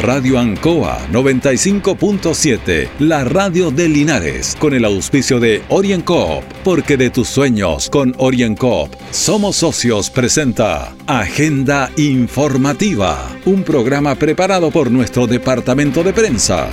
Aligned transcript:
Radio 0.00 0.38
Ancoa 0.38 1.08
95.7, 1.10 2.88
la 3.00 3.24
radio 3.24 3.72
de 3.72 3.88
Linares, 3.88 4.56
con 4.60 4.72
el 4.72 4.84
auspicio 4.84 5.40
de 5.40 5.64
OrienCoop, 5.68 6.44
porque 6.62 6.96
de 6.96 7.10
tus 7.10 7.26
sueños 7.26 7.90
con 7.90 8.14
OrienCoop 8.16 8.94
somos 9.10 9.56
socios 9.56 10.08
presenta 10.08 10.94
Agenda 11.08 11.90
Informativa, 11.96 13.28
un 13.44 13.64
programa 13.64 14.14
preparado 14.14 14.70
por 14.70 14.88
nuestro 14.92 15.26
departamento 15.26 16.04
de 16.04 16.12
prensa. 16.12 16.70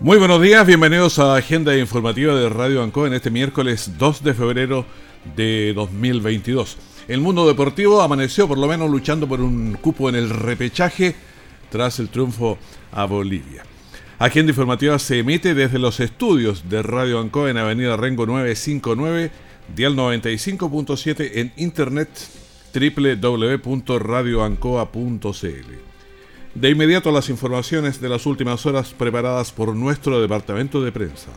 Muy 0.00 0.18
buenos 0.18 0.40
días, 0.40 0.64
bienvenidos 0.64 1.18
a 1.18 1.34
Agenda 1.34 1.76
Informativa 1.76 2.36
de 2.36 2.48
Radio 2.48 2.84
Ancoa 2.84 3.08
en 3.08 3.14
este 3.14 3.32
miércoles 3.32 3.98
2 3.98 4.22
de 4.22 4.32
febrero 4.32 4.86
de 5.34 5.72
2022. 5.74 6.95
El 7.08 7.20
mundo 7.20 7.46
deportivo 7.46 8.02
amaneció 8.02 8.48
por 8.48 8.58
lo 8.58 8.66
menos 8.66 8.90
luchando 8.90 9.28
por 9.28 9.40
un 9.40 9.74
cupo 9.74 10.08
en 10.08 10.16
el 10.16 10.28
repechaje 10.28 11.14
tras 11.70 12.00
el 12.00 12.08
triunfo 12.08 12.58
a 12.90 13.04
Bolivia. 13.04 13.62
Agenda 14.18 14.50
informativa 14.50 14.98
se 14.98 15.20
emite 15.20 15.54
desde 15.54 15.78
los 15.78 16.00
estudios 16.00 16.68
de 16.68 16.82
Radio 16.82 17.20
Ancoa 17.20 17.48
en 17.50 17.58
Avenida 17.58 17.96
Rengo 17.96 18.26
959, 18.26 19.30
dial 19.74 19.94
95.7 19.94 21.30
en 21.34 21.52
internet 21.56 22.08
www.radioancoa.cl. 22.74 25.72
De 26.54 26.70
inmediato 26.70 27.12
las 27.12 27.28
informaciones 27.28 28.00
de 28.00 28.08
las 28.08 28.26
últimas 28.26 28.66
horas 28.66 28.92
preparadas 28.94 29.52
por 29.52 29.76
nuestro 29.76 30.20
departamento 30.20 30.82
de 30.82 30.90
prensa. 30.90 31.30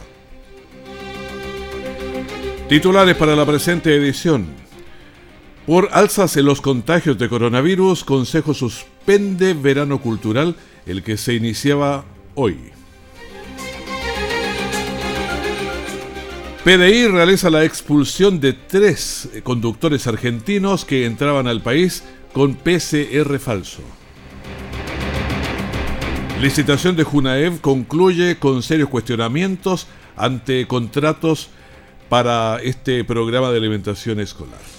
Titulares 2.70 3.16
para 3.18 3.36
la 3.36 3.46
presente 3.46 3.96
edición. 3.96 4.59
Por 5.70 5.90
alzas 5.92 6.36
en 6.36 6.46
los 6.46 6.62
contagios 6.62 7.20
de 7.20 7.30
coronavirus, 7.30 8.04
Consejo 8.04 8.56
suspende 8.56 9.54
verano 9.54 10.02
cultural, 10.02 10.56
el 10.88 11.04
que 11.04 11.16
se 11.16 11.36
iniciaba 11.36 12.06
hoy. 12.34 12.58
PDI 16.64 17.10
realiza 17.10 17.52
la 17.52 17.66
expulsión 17.66 18.40
de 18.40 18.54
tres 18.54 19.30
conductores 19.44 20.08
argentinos 20.08 20.86
que 20.86 21.06
entraban 21.06 21.46
al 21.46 21.62
país 21.62 22.04
con 22.34 22.56
PCR 22.56 23.38
falso. 23.38 23.84
Licitación 26.42 26.96
de 26.96 27.04
Junaev 27.04 27.62
concluye 27.62 28.40
con 28.40 28.64
serios 28.64 28.90
cuestionamientos 28.90 29.86
ante 30.18 30.66
contratos 30.66 31.50
para 32.10 32.58
este 32.58 33.04
programa 33.04 33.52
de 33.52 33.58
alimentación 33.58 34.20
escolar. 34.20 34.79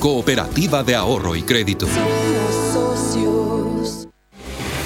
Cooperativa 0.00 0.82
de 0.82 0.94
Ahorro 0.94 1.36
y 1.36 1.42
Crédito. 1.42 1.86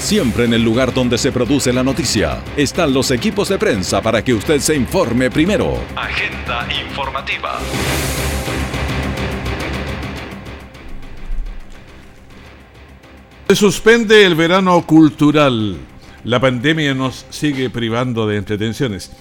Siempre 0.00 0.44
en 0.44 0.54
el 0.54 0.64
lugar 0.64 0.92
donde 0.92 1.18
se 1.18 1.30
produce 1.30 1.72
la 1.72 1.84
noticia 1.84 2.42
están 2.56 2.92
los 2.92 3.12
equipos 3.12 3.48
de 3.48 3.56
prensa 3.56 4.02
para 4.02 4.24
que 4.24 4.34
usted 4.34 4.58
se 4.58 4.74
informe 4.74 5.30
primero. 5.30 5.78
Agenda 5.94 6.66
informativa. 6.84 7.60
Se 13.48 13.54
suspende 13.54 14.26
el 14.26 14.34
verano 14.34 14.84
cultural. 14.84 15.76
La 16.24 16.40
pandemia 16.40 16.92
nos 16.92 17.24
sigue 17.30 17.70
privando 17.70 18.26
de 18.26 18.36
entretenciones. 18.36 19.12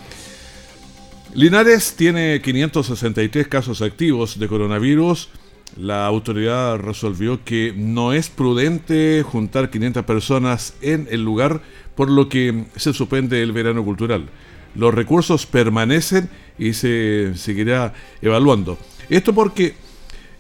Linares 1.36 1.96
tiene 1.96 2.42
563 2.42 3.48
casos 3.48 3.84
activos 3.84 4.40
de 4.40 4.48
coronavirus 4.48 5.30
la 5.78 6.06
autoridad 6.06 6.78
resolvió 6.78 7.44
que 7.44 7.74
no 7.76 8.14
es 8.14 8.30
prudente 8.30 9.24
juntar 9.24 9.70
500 9.70 10.06
personas 10.06 10.76
en 10.82 11.08
el 11.10 11.24
lugar, 11.24 11.62
por 11.96 12.10
lo 12.10 12.30
que 12.30 12.66
se 12.76 12.94
suspende 12.94 13.42
el 13.42 13.52
verano 13.52 13.84
cultural. 13.84 14.30
Los 14.76 14.94
recursos 14.94 15.46
permanecen 15.46 16.30
y 16.58 16.74
se 16.74 17.34
seguirá 17.36 17.94
evaluando. 18.22 18.78
Esto 19.10 19.34
porque 19.34 19.76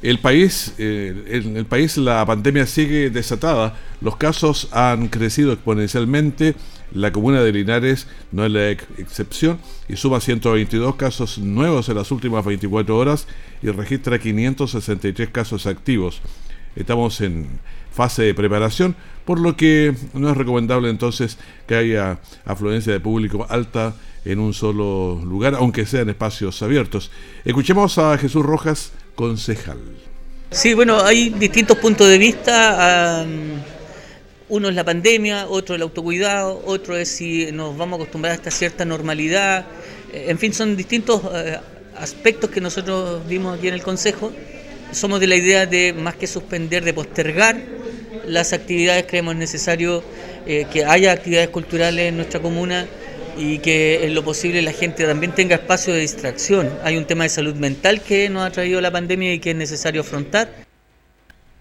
el 0.01 0.19
país, 0.19 0.73
eh, 0.77 1.41
en 1.45 1.55
el 1.55 1.65
país 1.65 1.97
la 1.97 2.25
pandemia 2.25 2.65
sigue 2.65 3.09
desatada, 3.09 3.77
los 4.01 4.17
casos 4.17 4.67
han 4.71 5.07
crecido 5.07 5.53
exponencialmente, 5.53 6.55
la 6.93 7.11
comuna 7.11 7.41
de 7.41 7.51
Linares 7.51 8.07
no 8.31 8.45
es 8.45 8.51
la 8.51 8.69
excepción 8.69 9.59
y 9.87 9.95
suma 9.95 10.19
122 10.19 10.95
casos 10.95 11.37
nuevos 11.39 11.89
en 11.89 11.95
las 11.95 12.11
últimas 12.11 12.45
24 12.45 12.95
horas 12.97 13.27
y 13.63 13.71
registra 13.71 14.19
563 14.19 15.29
casos 15.29 15.65
activos. 15.65 16.21
Estamos 16.75 17.21
en 17.21 17.47
fase 17.91 18.23
de 18.23 18.33
preparación, 18.33 18.95
por 19.25 19.39
lo 19.39 19.55
que 19.55 19.95
no 20.13 20.29
es 20.29 20.37
recomendable 20.37 20.89
entonces 20.89 21.37
que 21.67 21.75
haya 21.75 22.19
afluencia 22.45 22.91
de 22.91 22.99
público 22.99 23.47
alta 23.49 23.95
en 24.25 24.39
un 24.39 24.53
solo 24.53 25.21
lugar, 25.23 25.55
aunque 25.55 25.85
sean 25.85 26.09
espacios 26.09 26.61
abiertos. 26.61 27.11
Escuchemos 27.45 27.97
a 27.97 28.17
Jesús 28.17 28.45
Rojas, 28.45 28.91
concejal. 29.15 29.79
Sí, 30.51 30.73
bueno, 30.73 31.01
hay 31.01 31.29
distintos 31.29 31.77
puntos 31.77 32.07
de 32.09 32.17
vista. 32.17 33.25
uno 34.49 34.69
es 34.69 34.75
la 34.75 34.83
pandemia, 34.83 35.47
otro 35.47 35.75
el 35.75 35.81
autocuidado, 35.81 36.61
otro 36.65 36.97
es 36.97 37.09
si 37.09 37.51
nos 37.51 37.77
vamos 37.77 37.99
a 37.99 38.03
acostumbrar 38.03 38.33
a 38.33 38.35
esta 38.35 38.51
cierta 38.51 38.85
normalidad. 38.85 39.65
Eh, 40.11 40.25
en 40.27 40.37
fin, 40.37 40.53
son 40.53 40.75
distintos 40.75 41.21
eh, 41.33 41.57
aspectos 42.03 42.49
que 42.49 42.61
nosotros 42.61 43.25
vimos 43.27 43.57
aquí 43.57 43.69
en 43.69 43.73
el 43.73 43.81
Consejo. 43.81 44.31
Somos 44.91 45.19
de 45.19 45.27
la 45.27 45.35
idea 45.35 45.65
de, 45.65 45.93
más 45.93 46.15
que 46.15 46.27
suspender, 46.27 46.83
de 46.83 46.93
postergar 46.93 47.59
las 48.27 48.53
actividades, 48.53 49.05
creemos 49.07 49.35
necesario 49.35 50.03
eh, 50.45 50.65
que 50.71 50.85
haya 50.85 51.11
actividades 51.11 51.49
culturales 51.49 52.09
en 52.09 52.17
nuestra 52.17 52.41
comuna 52.41 52.85
y 53.37 53.59
que 53.59 54.05
en 54.05 54.13
lo 54.13 54.23
posible 54.23 54.61
la 54.61 54.71
gente 54.71 55.05
también 55.05 55.33
tenga 55.33 55.55
espacio 55.55 55.93
de 55.93 56.01
distracción. 56.01 56.69
Hay 56.83 56.97
un 56.97 57.05
tema 57.05 57.23
de 57.23 57.29
salud 57.29 57.55
mental 57.55 58.01
que 58.01 58.29
nos 58.29 58.43
ha 58.43 58.51
traído 58.51 58.79
la 58.81 58.91
pandemia 58.91 59.33
y 59.33 59.39
que 59.39 59.51
es 59.51 59.55
necesario 59.55 60.01
afrontar. 60.01 60.49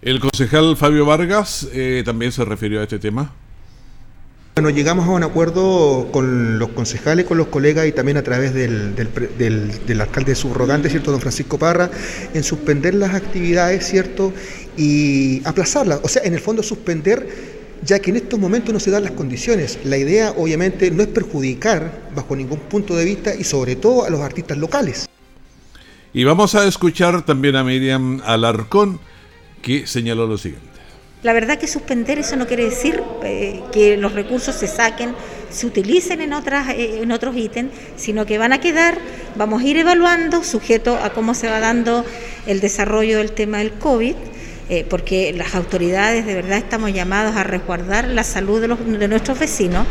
El 0.02 0.20
concejal 0.20 0.76
Fabio 0.76 1.06
Vargas 1.06 1.68
eh, 1.72 2.02
también 2.04 2.32
se 2.32 2.44
refirió 2.44 2.80
a 2.80 2.82
este 2.82 2.98
tema. 2.98 3.32
Bueno, 4.62 4.76
llegamos 4.76 5.08
a 5.08 5.10
un 5.10 5.24
acuerdo 5.24 6.08
con 6.12 6.60
los 6.60 6.68
concejales, 6.68 7.24
con 7.24 7.36
los 7.36 7.48
colegas 7.48 7.84
y 7.88 7.90
también 7.90 8.16
a 8.16 8.22
través 8.22 8.54
del, 8.54 8.94
del, 8.94 10.00
alcalde 10.00 10.36
subrogante, 10.36 10.88
¿cierto?, 10.88 11.10
don 11.10 11.20
Francisco 11.20 11.58
Parra, 11.58 11.90
en 12.32 12.44
suspender 12.44 12.94
las 12.94 13.12
actividades, 13.12 13.84
¿cierto?, 13.84 14.32
y 14.76 15.42
aplazarlas. 15.44 15.98
O 16.04 16.08
sea, 16.08 16.22
en 16.22 16.34
el 16.34 16.38
fondo 16.38 16.62
suspender 16.62 17.26
ya 17.84 17.98
que 17.98 18.10
en 18.10 18.18
estos 18.18 18.38
momentos 18.38 18.72
no 18.72 18.78
se 18.78 18.92
dan 18.92 19.02
las 19.02 19.10
condiciones. 19.10 19.80
La 19.82 19.98
idea, 19.98 20.32
obviamente, 20.36 20.92
no 20.92 21.02
es 21.02 21.08
perjudicar 21.08 22.10
bajo 22.14 22.36
ningún 22.36 22.60
punto 22.60 22.94
de 22.94 23.04
vista 23.04 23.34
y 23.34 23.42
sobre 23.42 23.74
todo 23.74 24.04
a 24.04 24.10
los 24.10 24.20
artistas 24.20 24.58
locales. 24.58 25.08
Y 26.14 26.22
vamos 26.22 26.54
a 26.54 26.68
escuchar 26.68 27.26
también 27.26 27.56
a 27.56 27.64
Miriam 27.64 28.22
Alarcón, 28.24 29.00
que 29.60 29.88
señaló 29.88 30.28
lo 30.28 30.38
siguiente. 30.38 30.71
La 31.22 31.32
verdad 31.32 31.56
que 31.56 31.68
suspender 31.68 32.18
eso 32.18 32.34
no 32.34 32.48
quiere 32.48 32.64
decir 32.64 33.00
eh, 33.22 33.60
que 33.70 33.96
los 33.96 34.12
recursos 34.12 34.56
se 34.56 34.66
saquen, 34.66 35.14
se 35.50 35.66
utilicen 35.66 36.20
en, 36.20 36.32
otras, 36.32 36.70
eh, 36.70 37.00
en 37.00 37.12
otros 37.12 37.36
ítems, 37.36 37.70
sino 37.94 38.26
que 38.26 38.38
van 38.38 38.52
a 38.52 38.58
quedar, 38.58 38.98
vamos 39.36 39.62
a 39.62 39.66
ir 39.66 39.76
evaluando, 39.76 40.42
sujeto 40.42 40.96
a 40.96 41.10
cómo 41.10 41.34
se 41.34 41.48
va 41.48 41.60
dando 41.60 42.04
el 42.46 42.60
desarrollo 42.60 43.18
del 43.18 43.30
tema 43.30 43.58
del 43.58 43.70
COVID, 43.70 44.14
eh, 44.68 44.84
porque 44.90 45.32
las 45.32 45.54
autoridades 45.54 46.26
de 46.26 46.34
verdad 46.34 46.58
estamos 46.58 46.92
llamados 46.92 47.36
a 47.36 47.44
resguardar 47.44 48.08
la 48.08 48.24
salud 48.24 48.60
de, 48.60 49.06
nuestros 49.06 49.38
vecinos. 49.38 49.86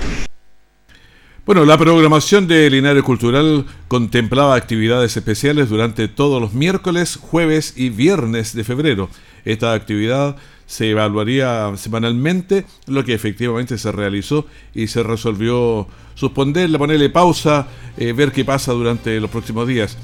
Bueno, 1.46 1.64
la 1.64 1.78
programación 1.78 2.46
de 2.46 2.70
Linares 2.70 3.04
Cultural 3.04 3.66
contemplaba 3.88 4.56
actividades 4.56 5.16
especiales 5.16 5.70
durante 5.70 6.10
todos 6.10 6.42
los 6.42 6.54
miércoles, 6.54 7.18
jueves 7.22 7.74
y 7.78 7.90
viernes 7.90 8.54
de 8.54 8.66
febrero. 8.66 9.10
Esta 9.46 9.74
actividad 9.74 10.36
se 10.72 10.90
evaluaría 10.90 11.70
semanalmente, 11.76 12.64
lo 12.88 13.04
que 13.04 13.14
efectivamente 13.14 13.78
se 13.78 13.92
realizó 13.92 14.46
y 14.74 14.88
se 14.88 15.04
resolvió 15.04 15.86
suspenderla, 16.16 16.78
ponerle 16.78 17.10
pausa, 17.10 17.68
eh, 17.98 18.14
ver 18.14 18.32
qué 18.32 18.46
pasa 18.46 18.72
durante 18.72 19.20
los 19.20 19.30
próximos 19.30 19.68
días. 19.68 19.98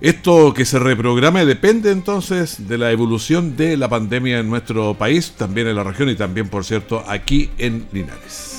Esto 0.00 0.54
que 0.54 0.64
se 0.64 0.78
reprograme 0.78 1.44
depende 1.44 1.90
entonces 1.90 2.68
de 2.68 2.78
la 2.78 2.90
evolución 2.90 3.54
de 3.54 3.76
la 3.76 3.90
pandemia 3.90 4.38
en 4.38 4.48
nuestro 4.48 4.94
país, 4.94 5.32
también 5.32 5.66
en 5.66 5.76
la 5.76 5.84
región 5.84 6.08
y 6.08 6.14
también, 6.14 6.48
por 6.48 6.64
cierto, 6.64 7.04
aquí 7.06 7.50
en 7.58 7.84
Linares. 7.92 8.49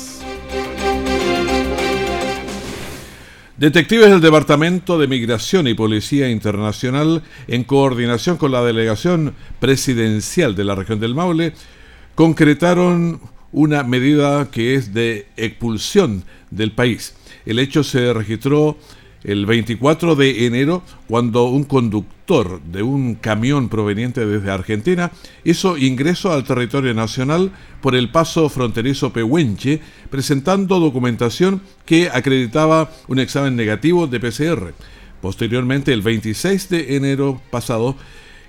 Detectives 3.61 4.09
del 4.09 4.21
Departamento 4.21 4.97
de 4.97 5.05
Migración 5.05 5.67
y 5.67 5.75
Policía 5.75 6.31
Internacional, 6.31 7.21
en 7.47 7.63
coordinación 7.63 8.37
con 8.37 8.51
la 8.51 8.63
delegación 8.63 9.35
presidencial 9.59 10.55
de 10.55 10.63
la 10.63 10.73
región 10.73 10.99
del 10.99 11.13
Maule, 11.13 11.53
concretaron 12.15 13.21
una 13.51 13.83
medida 13.83 14.49
que 14.49 14.73
es 14.73 14.95
de 14.95 15.27
expulsión 15.37 16.23
del 16.49 16.71
país. 16.71 17.13
El 17.45 17.59
hecho 17.59 17.83
se 17.83 18.11
registró 18.13 18.79
el 19.23 19.45
24 19.45 20.15
de 20.15 20.47
enero 20.47 20.81
cuando 21.07 21.43
un 21.43 21.63
conductor 21.63 22.20
de 22.31 22.81
un 22.81 23.15
camión 23.15 23.67
proveniente 23.67 24.25
desde 24.25 24.51
Argentina 24.51 25.11
hizo 25.43 25.75
ingreso 25.75 26.31
al 26.31 26.45
territorio 26.45 26.93
nacional 26.93 27.51
por 27.81 27.93
el 27.93 28.09
paso 28.09 28.47
fronterizo 28.47 29.11
Pehuenche 29.11 29.81
presentando 30.09 30.79
documentación 30.79 31.61
que 31.85 32.09
acreditaba 32.09 32.89
un 33.09 33.19
examen 33.19 33.57
negativo 33.57 34.07
de 34.07 34.21
PCR. 34.21 34.73
Posteriormente, 35.21 35.91
el 35.91 36.01
26 36.01 36.69
de 36.69 36.95
enero 36.95 37.41
pasado, 37.51 37.97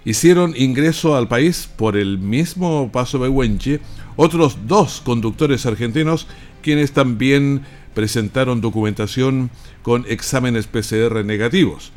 hicieron 0.05 0.55
ingreso 0.57 1.17
al 1.17 1.27
país 1.27 1.69
por 1.77 1.97
el 1.97 2.19
mismo 2.19 2.89
paso 2.93 3.19
Pehuenche 3.21 3.81
otros 4.15 4.59
dos 4.69 5.01
conductores 5.01 5.67
argentinos 5.67 6.29
quienes 6.63 6.93
también 6.93 7.63
presentaron 7.95 8.61
documentación 8.61 9.51
con 9.83 10.05
exámenes 10.09 10.69
PCR 10.69 11.25
negativos. 11.25 11.91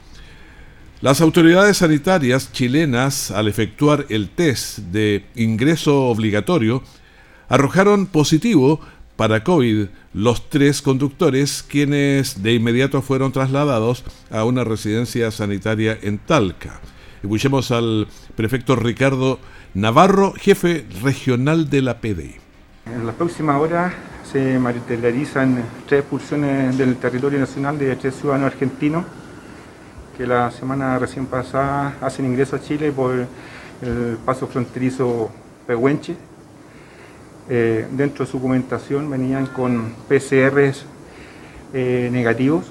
Las 1.02 1.20
autoridades 1.20 1.78
sanitarias 1.78 2.54
chilenas, 2.54 3.30
al 3.30 3.50
efectuar 3.50 4.06
el 4.08 4.30
test 4.30 4.80
de 4.80 5.26
ingreso 5.36 6.04
obligatorio, 6.04 6.84
arrojaron 7.50 8.06
positivo 8.06 8.80
para 9.18 9.44
COVID 9.44 9.88
los 10.14 10.50
tres 10.50 10.82
conductores, 10.82 11.64
quienes 11.68 12.42
de 12.42 12.54
inmediato 12.54 13.02
fueron 13.02 13.34
trasladados 13.34 14.06
a 14.32 14.46
una 14.46 14.64
residencia 14.64 15.32
sanitaria 15.32 15.98
en 16.02 16.18
Talca. 16.18 16.80
Escuchemos 17.22 17.72
al 17.72 18.08
prefecto 18.36 18.78
Ricardo 18.78 19.40
Navarro, 19.74 20.34
jefe 20.38 20.86
regional 21.04 21.70
de 21.70 21.82
la 21.82 22.00
PDI. 22.00 22.36
En 22.86 23.06
la 23.06 23.12
próxima 23.12 23.58
hora 23.60 23.94
se 24.32 24.58
materializan 24.60 25.62
tres 25.88 26.02
expulsiones 26.02 26.78
del 26.78 26.96
territorio 26.96 27.40
nacional 27.40 27.78
de 27.78 27.96
tres 27.98 28.16
ciudadanos 28.16 28.54
argentinos 28.54 29.06
que 30.18 30.26
la 30.26 30.50
semana 30.52 30.98
recién 30.98 31.26
pasada 31.26 31.96
hacen 32.02 32.26
ingreso 32.26 32.56
a 32.56 32.62
Chile 32.62 32.92
por 32.92 33.14
el 33.82 34.18
paso 34.26 34.48
fronterizo 34.48 35.30
Pehuenche. 35.68 36.16
Eh, 37.50 37.86
dentro 37.92 38.26
de 38.26 38.32
su 38.32 38.38
documentación 38.38 39.10
venían 39.10 39.48
con 39.48 39.94
PCRs 40.08 40.86
eh, 41.74 42.10
negativos. 42.12 42.66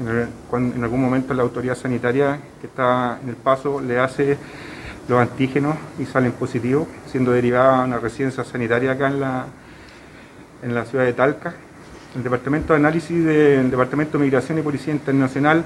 En, 0.00 0.72
en 0.76 0.84
algún 0.84 1.02
momento 1.02 1.34
la 1.34 1.42
autoridad 1.42 1.74
sanitaria 1.76 2.38
que 2.60 2.68
está 2.68 3.18
en 3.22 3.28
el 3.30 3.36
paso 3.36 3.80
le 3.80 3.98
hace 3.98 4.38
los 5.08 5.20
antígenos 5.20 5.76
y 5.98 6.04
salen 6.04 6.32
positivos, 6.32 6.86
siendo 7.10 7.32
derivada 7.32 7.84
una 7.84 7.98
residencia 7.98 8.44
sanitaria 8.44 8.92
acá 8.92 9.08
en 9.08 9.20
la, 9.20 9.46
en 10.62 10.74
la 10.74 10.84
ciudad 10.84 11.04
de 11.04 11.12
Talca. 11.12 11.54
El 12.14 12.22
Departamento 12.22 12.72
de 12.72 12.78
Análisis 12.78 13.24
del 13.24 13.70
Departamento 13.70 14.16
de 14.18 14.24
Migración 14.24 14.58
y 14.58 14.62
Policía 14.62 14.94
Internacional 14.94 15.64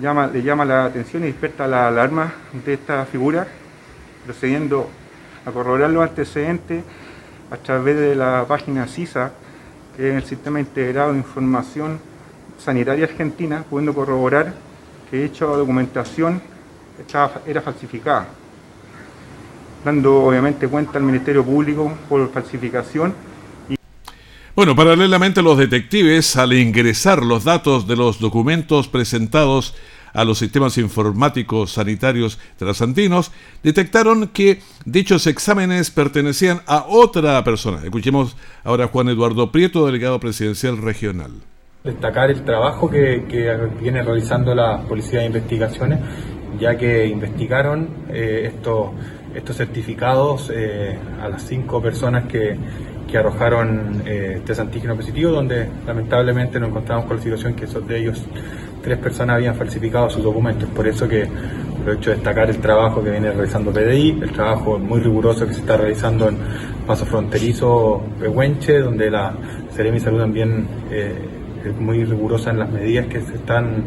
llama, 0.00 0.26
le 0.26 0.42
llama 0.42 0.64
la 0.64 0.84
atención 0.84 1.22
y 1.22 1.26
despierta 1.26 1.66
la 1.66 1.88
alarma 1.88 2.32
de 2.64 2.74
esta 2.74 3.04
figura, 3.06 3.46
procediendo 4.24 4.88
a 5.44 5.50
corroborar 5.50 5.90
los 5.90 6.02
antecedentes 6.02 6.84
a 7.50 7.56
través 7.56 7.96
de 7.96 8.14
la 8.14 8.44
página 8.48 8.86
CISA, 8.86 9.32
que 9.96 10.10
es 10.10 10.16
el 10.16 10.24
Sistema 10.24 10.60
Integrado 10.60 11.12
de 11.12 11.18
Información 11.18 11.98
Sanitaria 12.58 13.04
Argentina, 13.04 13.64
pudiendo 13.68 13.92
corroborar 13.94 14.54
que 15.10 15.22
dicha 15.22 15.44
documentación 15.44 16.40
era 17.46 17.60
falsificada, 17.60 18.26
dando 19.84 20.24
obviamente 20.24 20.68
cuenta 20.68 20.98
al 20.98 21.04
Ministerio 21.04 21.44
Público 21.44 21.92
por 22.08 22.30
falsificación 22.30 23.12
bueno, 24.54 24.76
paralelamente 24.76 25.42
los 25.42 25.56
detectives, 25.56 26.36
al 26.36 26.52
ingresar 26.52 27.22
los 27.22 27.44
datos 27.44 27.86
de 27.86 27.96
los 27.96 28.20
documentos 28.20 28.86
presentados 28.86 29.74
a 30.12 30.24
los 30.24 30.38
sistemas 30.38 30.76
informáticos 30.76 31.72
sanitarios 31.72 32.38
trasantinos, 32.58 33.32
detectaron 33.62 34.28
que 34.28 34.60
dichos 34.84 35.26
exámenes 35.26 35.90
pertenecían 35.90 36.60
a 36.66 36.84
otra 36.86 37.42
persona. 37.44 37.80
Escuchemos 37.82 38.36
ahora 38.62 38.84
a 38.84 38.88
Juan 38.88 39.08
Eduardo 39.08 39.50
Prieto, 39.50 39.86
delegado 39.86 40.20
presidencial 40.20 40.76
regional. 40.76 41.30
Destacar 41.82 42.30
el 42.30 42.44
trabajo 42.44 42.90
que, 42.90 43.24
viene 43.80 44.02
realizando 44.02 44.54
la 44.54 44.82
Policía 44.82 45.20
de 45.20 45.26
Investigaciones, 45.26 45.98
ya 46.60 46.76
que 46.76 47.06
investigaron 47.06 47.88
eh, 48.10 48.52
estos, 48.54 48.90
estos 49.34 49.56
certificados 49.56 50.52
eh, 50.54 50.98
a 51.20 51.28
las 51.28 51.42
cinco 51.42 51.80
personas 51.82 52.26
que 52.26 52.56
que 53.10 53.18
arrojaron 53.18 54.02
eh, 54.06 54.40
test 54.44 54.60
antígeno 54.60 54.96
positivo, 54.96 55.32
donde 55.32 55.68
lamentablemente 55.86 56.58
nos 56.58 56.70
encontramos 56.70 57.06
con 57.06 57.16
la 57.16 57.22
situación 57.22 57.54
que 57.54 57.66
de 57.66 57.98
ellos 57.98 58.24
tres 58.82 58.98
personas 58.98 59.36
habían 59.36 59.54
falsificado 59.54 60.10
sus 60.10 60.22
documentos. 60.22 60.68
Por 60.70 60.86
eso 60.86 61.08
que 61.08 61.28
aprovecho 61.80 62.10
de 62.10 62.16
destacar 62.16 62.50
el 62.50 62.58
trabajo 62.58 63.02
que 63.02 63.10
viene 63.10 63.30
realizando 63.30 63.72
PDI, 63.72 64.20
el 64.22 64.32
trabajo 64.32 64.78
muy 64.78 65.00
riguroso 65.00 65.46
que 65.46 65.54
se 65.54 65.60
está 65.60 65.76
realizando 65.76 66.28
en 66.28 66.38
Paso 66.86 67.06
Fronterizo 67.06 68.02
Pehuenche, 68.18 68.80
donde 68.80 69.10
la 69.10 69.34
Seremi 69.74 70.00
Salud 70.00 70.20
también 70.20 70.66
eh, 70.90 71.14
es 71.64 71.76
muy 71.80 72.04
rigurosa 72.04 72.50
en 72.50 72.58
las 72.58 72.70
medidas 72.70 73.06
que 73.06 73.20
se 73.20 73.34
están 73.34 73.84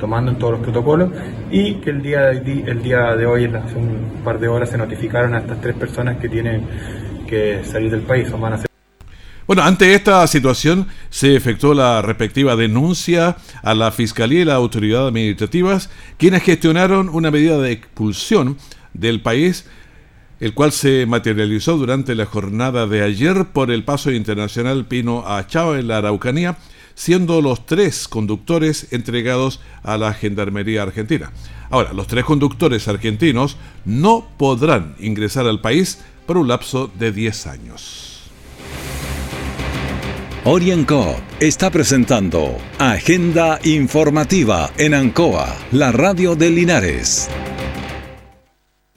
tomando 0.00 0.30
en 0.30 0.38
todos 0.38 0.54
los 0.54 0.62
protocolos 0.62 1.10
y 1.50 1.74
que 1.74 1.90
el 1.90 2.02
día 2.02 2.30
el 2.30 2.82
día 2.82 3.16
de 3.16 3.26
hoy, 3.26 3.44
hace 3.44 3.76
un 3.76 4.22
par 4.24 4.38
de 4.38 4.48
horas, 4.48 4.70
se 4.70 4.78
notificaron 4.78 5.34
a 5.34 5.38
estas 5.38 5.60
tres 5.60 5.74
personas 5.76 6.16
que 6.18 6.28
tienen 6.28 6.62
que 7.28 7.62
salir 7.64 7.90
del 7.90 8.02
país 8.02 8.28
o 8.32 8.38
van 8.38 8.54
a 8.54 8.58
ser 8.58 8.68
bueno, 9.48 9.62
ante 9.62 9.94
esta 9.94 10.26
situación 10.26 10.88
se 11.08 11.34
efectuó 11.34 11.72
la 11.72 12.02
respectiva 12.02 12.54
denuncia 12.54 13.38
a 13.62 13.74
la 13.74 13.90
Fiscalía 13.90 14.42
y 14.42 14.44
la 14.44 14.56
autoridad 14.56 15.08
administrativas, 15.08 15.88
quienes 16.18 16.42
gestionaron 16.42 17.08
una 17.08 17.30
medida 17.30 17.56
de 17.56 17.72
expulsión 17.72 18.58
del 18.92 19.22
país, 19.22 19.64
el 20.38 20.52
cual 20.52 20.70
se 20.70 21.06
materializó 21.06 21.78
durante 21.78 22.14
la 22.14 22.26
jornada 22.26 22.86
de 22.86 23.02
ayer 23.02 23.46
por 23.46 23.70
el 23.70 23.84
paso 23.84 24.10
internacional 24.10 24.84
Pino 24.84 25.26
Achao 25.26 25.76
en 25.76 25.88
la 25.88 25.96
Araucanía, 25.96 26.58
siendo 26.94 27.40
los 27.40 27.64
tres 27.64 28.06
conductores 28.06 28.92
entregados 28.92 29.60
a 29.82 29.96
la 29.96 30.12
Gendarmería 30.12 30.82
Argentina. 30.82 31.32
Ahora, 31.70 31.94
los 31.94 32.06
tres 32.06 32.26
conductores 32.26 32.86
argentinos 32.86 33.56
no 33.86 34.28
podrán 34.36 34.94
ingresar 34.98 35.46
al 35.46 35.62
país 35.62 36.00
por 36.28 36.36
un 36.36 36.46
lapso 36.46 36.90
de 36.94 37.10
10 37.10 37.46
años. 37.46 38.30
Orienco 40.44 41.16
está 41.40 41.70
presentando 41.70 42.54
Agenda 42.78 43.58
Informativa 43.64 44.70
en 44.76 44.92
Ancoa, 44.92 45.56
la 45.72 45.90
radio 45.90 46.36
de 46.36 46.50
Linares. 46.50 47.30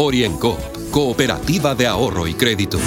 Oriencop 0.00 0.60
Cooperativa 0.92 1.74
de 1.74 1.88
Ahorro 1.88 2.28
y 2.28 2.34
Crédito. 2.34 2.78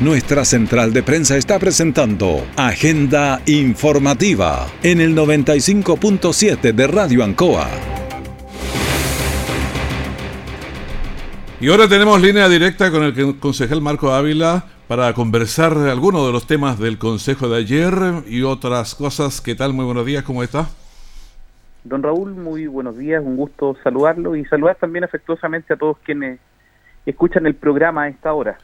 Nuestra 0.00 0.44
central 0.44 0.92
de 0.92 1.02
prensa 1.02 1.38
está 1.38 1.58
presentando 1.58 2.46
Agenda 2.56 3.40
Informativa 3.46 4.66
en 4.82 5.00
el 5.00 5.16
95.7 5.16 6.74
de 6.74 6.86
Radio 6.86 7.24
Ancoa. 7.24 7.70
Y 11.62 11.70
ahora 11.70 11.88
tenemos 11.88 12.20
línea 12.20 12.50
directa 12.50 12.90
con 12.90 13.02
el 13.02 13.38
concejal 13.38 13.80
Marco 13.80 14.12
Ávila 14.12 14.66
para 14.88 15.14
conversar 15.14 15.74
de 15.74 15.90
algunos 15.90 16.26
de 16.26 16.32
los 16.32 16.46
temas 16.46 16.78
del 16.78 16.98
consejo 16.98 17.48
de 17.48 17.60
ayer 17.60 17.94
y 18.28 18.42
otras 18.42 18.94
cosas. 18.94 19.40
¿Qué 19.40 19.54
tal? 19.54 19.72
Muy 19.72 19.86
buenos 19.86 20.04
días, 20.04 20.22
¿cómo 20.22 20.42
está? 20.42 20.68
Don 21.88 22.02
Raúl, 22.02 22.34
muy 22.34 22.66
buenos 22.66 22.98
días, 22.98 23.22
un 23.24 23.36
gusto 23.36 23.74
saludarlo 23.82 24.36
y 24.36 24.44
saludar 24.44 24.76
también 24.76 25.04
afectuosamente 25.04 25.72
a 25.72 25.76
todos 25.76 25.96
quienes 26.04 26.38
escuchan 27.06 27.46
el 27.46 27.54
programa 27.54 28.02
a 28.02 28.08
esta 28.08 28.34
hora. 28.34 28.58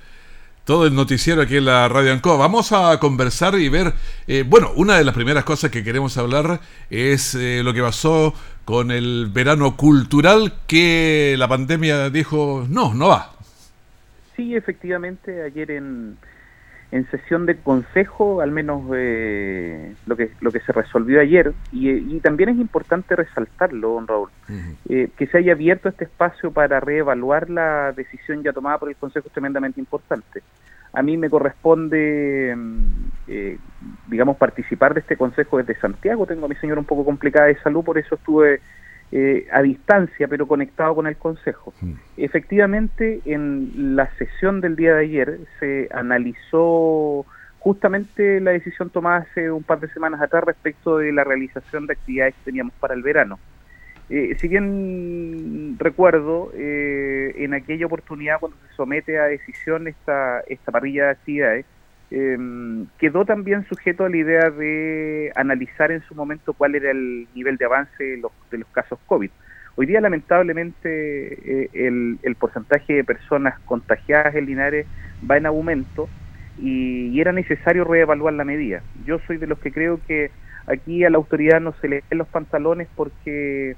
Todo 0.65 0.87
el 0.87 0.95
noticiero 0.95 1.41
aquí 1.41 1.57
en 1.57 1.65
la 1.65 1.89
Radio 1.89 2.13
Ancoa. 2.13 2.37
Vamos 2.37 2.73
a 2.73 2.99
conversar 3.01 3.55
y 3.59 3.71
ver, 3.71 3.95
eh, 4.27 4.45
bueno, 4.47 4.73
una 4.77 4.99
de 4.99 5.05
las 5.05 5.15
primeras 5.15 5.45
cosas 5.45 5.71
que 5.71 5.83
queremos 5.83 6.19
hablar 6.19 6.61
es 6.91 7.35
eh, 7.35 7.63
lo 7.65 7.73
que 7.73 7.81
pasó 7.81 8.35
con 8.67 8.91
el 8.91 9.31
verano 9.33 9.75
cultural 9.77 10.53
que 10.67 11.35
la 11.39 11.49
pandemia 11.49 12.11
dijo, 12.11 12.67
no, 12.69 12.93
no 12.93 13.09
va. 13.09 13.33
Sí, 14.37 14.55
efectivamente, 14.55 15.43
ayer 15.43 15.71
en, 15.71 16.19
en 16.95 17.11
sesión 17.11 17.45
de 17.45 17.57
consejo, 17.57 18.41
al 18.41 18.53
menos 18.53 18.83
eh, 18.95 19.95
lo 20.07 20.15
que 20.15 20.31
lo 20.41 20.53
que 20.53 20.61
se 20.61 20.71
resolvió 20.71 21.21
ayer, 21.21 21.53
y, 21.73 22.21
también 22.21 22.51
es 22.51 22.57
importante 22.57 23.17
resaltarlo, 23.17 23.95
don 23.95 24.07
Raúl, 24.07 24.29
eh, 24.89 25.09
que 25.17 25.27
se 25.27 25.39
haya 25.39 25.55
abierto 25.55 25.89
este 25.89 26.05
espacio 26.05 26.53
para 26.53 26.79
reevaluar 26.79 27.51
la 27.51 27.91
decisión 27.91 28.45
ya 28.45 28.53
tomada 28.53 28.79
por 28.79 28.91
el 28.91 28.95
Consejo 28.95 29.27
es 29.27 29.33
tremendamente 29.33 29.81
importante. 29.81 30.45
A 30.93 31.03
mí 31.03 31.17
me 31.17 31.29
corresponde, 31.29 32.55
mm, 32.57 32.79
eh, 33.27 33.59
digamos, 34.07 34.37
participar 34.37 34.95
de 34.95 35.01
este 35.01 35.17
consejo 35.17 35.59
desde 35.59 35.75
Santiago. 35.81 36.27
Tengo 36.27 36.47
a 36.47 36.49
mi 36.49 36.55
señora 36.55 36.79
un 36.79 36.87
poco 36.87 37.05
complicada 37.05 37.47
de 37.47 37.59
salud, 37.59 37.85
por 37.85 37.99
eso 37.99 38.15
estuve 38.15 38.61
eh, 39.13 39.47
a 39.53 39.63
distancia, 39.63 40.29
pero 40.29 40.47
conectado 40.47 40.95
con 40.95 41.07
el 41.07 41.17
Consejo. 41.17 41.73
Mm. 41.81 41.93
Efectivamente, 42.17 43.21
en 43.25 43.97
la 43.97 44.11
sesión 44.17 44.61
del 44.61 44.77
día 44.77 44.95
de 44.95 45.05
ayer 45.05 45.39
se 45.61 45.89
analizó 45.93 47.27
justamente 47.59 48.41
la 48.41 48.51
decisión 48.51 48.91
tomada 48.91 49.27
hace 49.31 49.51
un 49.51 49.63
par 49.63 49.81
de 49.81 49.89
semanas 49.89 50.21
atrás 50.21 50.45
respecto 50.45 50.99
de 50.99 51.13
la 51.13 51.25
realización 51.25 51.87
de 51.87 51.95
actividades 51.95 52.35
que 52.35 52.51
teníamos 52.51 52.75
para 52.75 52.95
el 52.95 53.03
verano. 53.03 53.39
Eh, 54.11 54.37
si 54.39 54.49
bien 54.49 55.77
recuerdo, 55.79 56.53
eh, 56.55 57.35
en 57.39 57.55
aquella 57.55 57.87
oportunidad 57.87 58.39
cuando 58.39 58.59
se 58.69 58.75
somete 58.75 59.19
a 59.19 59.25
decisión 59.25 59.89
esta, 59.89 60.41
esta 60.41 60.73
parrilla 60.73 61.05
de 61.05 61.11
actividades, 61.11 61.67
eh, 62.11 62.37
quedó 62.99 63.25
también 63.25 63.67
sujeto 63.69 64.05
a 64.05 64.09
la 64.09 64.17
idea 64.17 64.51
de 64.51 65.33
analizar 65.35 65.91
en 65.91 66.03
su 66.03 66.15
momento 66.15 66.53
cuál 66.53 66.75
era 66.75 66.91
el 66.91 67.27
nivel 67.35 67.57
de 67.57 67.65
avance 67.65 68.03
de 68.03 68.17
los, 68.19 68.33
de 68.51 68.59
los 68.59 68.69
casos 68.69 68.99
COVID. 69.07 69.31
Hoy 69.77 69.87
día, 69.87 70.01
lamentablemente, 70.01 71.65
eh, 71.65 71.71
el, 71.73 72.19
el, 72.23 72.35
porcentaje 72.37 72.93
de 72.93 73.05
personas 73.05 73.59
contagiadas 73.61 74.35
en 74.37 74.47
Linares 74.47 74.87
va 75.29 75.37
en 75.37 75.47
aumento 75.47 76.09
y, 76.59 77.21
era 77.21 77.33
necesario 77.33 77.85
reevaluar 77.85 78.35
la 78.35 78.45
medida. 78.45 78.83
Yo 79.05 79.19
soy 79.27 79.39
de 79.39 79.47
los 79.47 79.59
que 79.59 79.73
creo 79.73 80.01
que 80.07 80.31
aquí 80.67 81.05
a 81.05 81.11
la 81.11 81.17
autoridad 81.17 81.61
no 81.61 81.75
se 81.81 81.89
le 81.89 82.05
den 82.09 82.19
los 82.19 82.29
pantalones 82.29 82.89
porque 82.95 83.77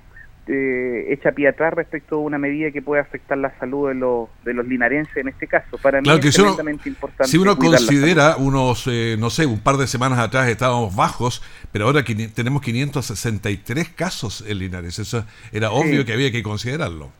eh, 0.48 1.12
echa 1.12 1.32
pie 1.32 1.48
atrás 1.48 1.74
respecto 1.74 2.16
a 2.16 2.18
una 2.18 2.38
medida 2.38 2.70
que 2.70 2.80
puede 2.80 3.00
afectar 3.00 3.36
la 3.36 3.56
salud 3.58 3.88
de 3.88 3.94
los, 3.94 4.28
de 4.44 4.54
los 4.54 4.66
linarenses 4.66 5.16
en 5.16 5.28
este 5.28 5.46
caso. 5.46 5.76
Para 5.78 6.00
mí 6.00 6.08
es 6.08 6.34
tremendamente 6.34 6.88
importante. 6.88 7.30
Si 7.30 7.38
uno 7.38 7.56
considera 7.56 8.36
unos, 8.36 8.86
eh, 8.86 9.16
no 9.18 9.30
sé, 9.30 9.46
un 9.46 9.60
par 9.60 9.76
de 9.76 9.86
semanas 9.86 10.18
atrás 10.18 10.48
estábamos 10.48 10.94
bajos, 10.94 11.42
pero 11.72 11.86
ahora 11.86 12.04
tenemos 12.34 12.62
563 12.62 13.88
casos 13.90 14.44
en 14.46 14.58
Linares. 14.58 14.98
Eso 14.98 15.26
era 15.52 15.70
obvio 15.70 16.04
que 16.04 16.12
había 16.12 16.30
que 16.30 16.42
considerarlo. 16.42 17.10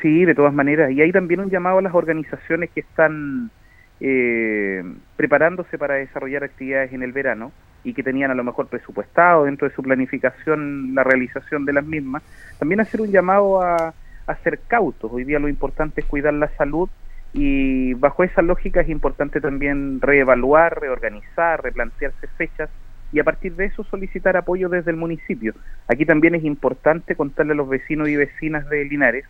Sí, 0.00 0.24
de 0.24 0.34
todas 0.34 0.54
maneras. 0.54 0.92
Y 0.92 1.02
hay 1.02 1.12
también 1.12 1.40
un 1.40 1.50
llamado 1.50 1.78
a 1.78 1.82
las 1.82 1.94
organizaciones 1.94 2.70
que 2.70 2.80
están 2.80 3.50
eh, 4.00 4.82
preparándose 5.16 5.78
para 5.78 5.94
desarrollar 5.94 6.44
actividades 6.44 6.92
en 6.92 7.02
el 7.02 7.12
verano 7.12 7.52
y 7.84 7.94
que 7.94 8.02
tenían 8.02 8.30
a 8.30 8.34
lo 8.34 8.44
mejor 8.44 8.66
presupuestado 8.66 9.44
dentro 9.44 9.68
de 9.68 9.74
su 9.74 9.82
planificación 9.82 10.94
la 10.94 11.04
realización 11.04 11.64
de 11.64 11.72
las 11.72 11.84
mismas, 11.84 12.22
también 12.58 12.80
hacer 12.80 13.00
un 13.00 13.10
llamado 13.10 13.62
a, 13.62 13.94
a 14.26 14.34
ser 14.42 14.60
cautos. 14.66 15.10
Hoy 15.12 15.24
día 15.24 15.38
lo 15.38 15.48
importante 15.48 16.00
es 16.00 16.06
cuidar 16.06 16.34
la 16.34 16.48
salud 16.56 16.88
y 17.32 17.94
bajo 17.94 18.24
esa 18.24 18.42
lógica 18.42 18.80
es 18.80 18.88
importante 18.88 19.40
también 19.40 20.00
reevaluar, 20.00 20.80
reorganizar, 20.80 21.62
replantearse 21.62 22.26
fechas 22.36 22.70
y 23.12 23.20
a 23.20 23.24
partir 23.24 23.54
de 23.56 23.66
eso 23.66 23.84
solicitar 23.84 24.36
apoyo 24.36 24.68
desde 24.68 24.90
el 24.90 24.96
municipio. 24.96 25.54
Aquí 25.88 26.04
también 26.04 26.34
es 26.34 26.44
importante 26.44 27.16
contarle 27.16 27.52
a 27.52 27.56
los 27.56 27.68
vecinos 27.68 28.08
y 28.08 28.16
vecinas 28.16 28.68
de 28.68 28.84
Linares 28.84 29.24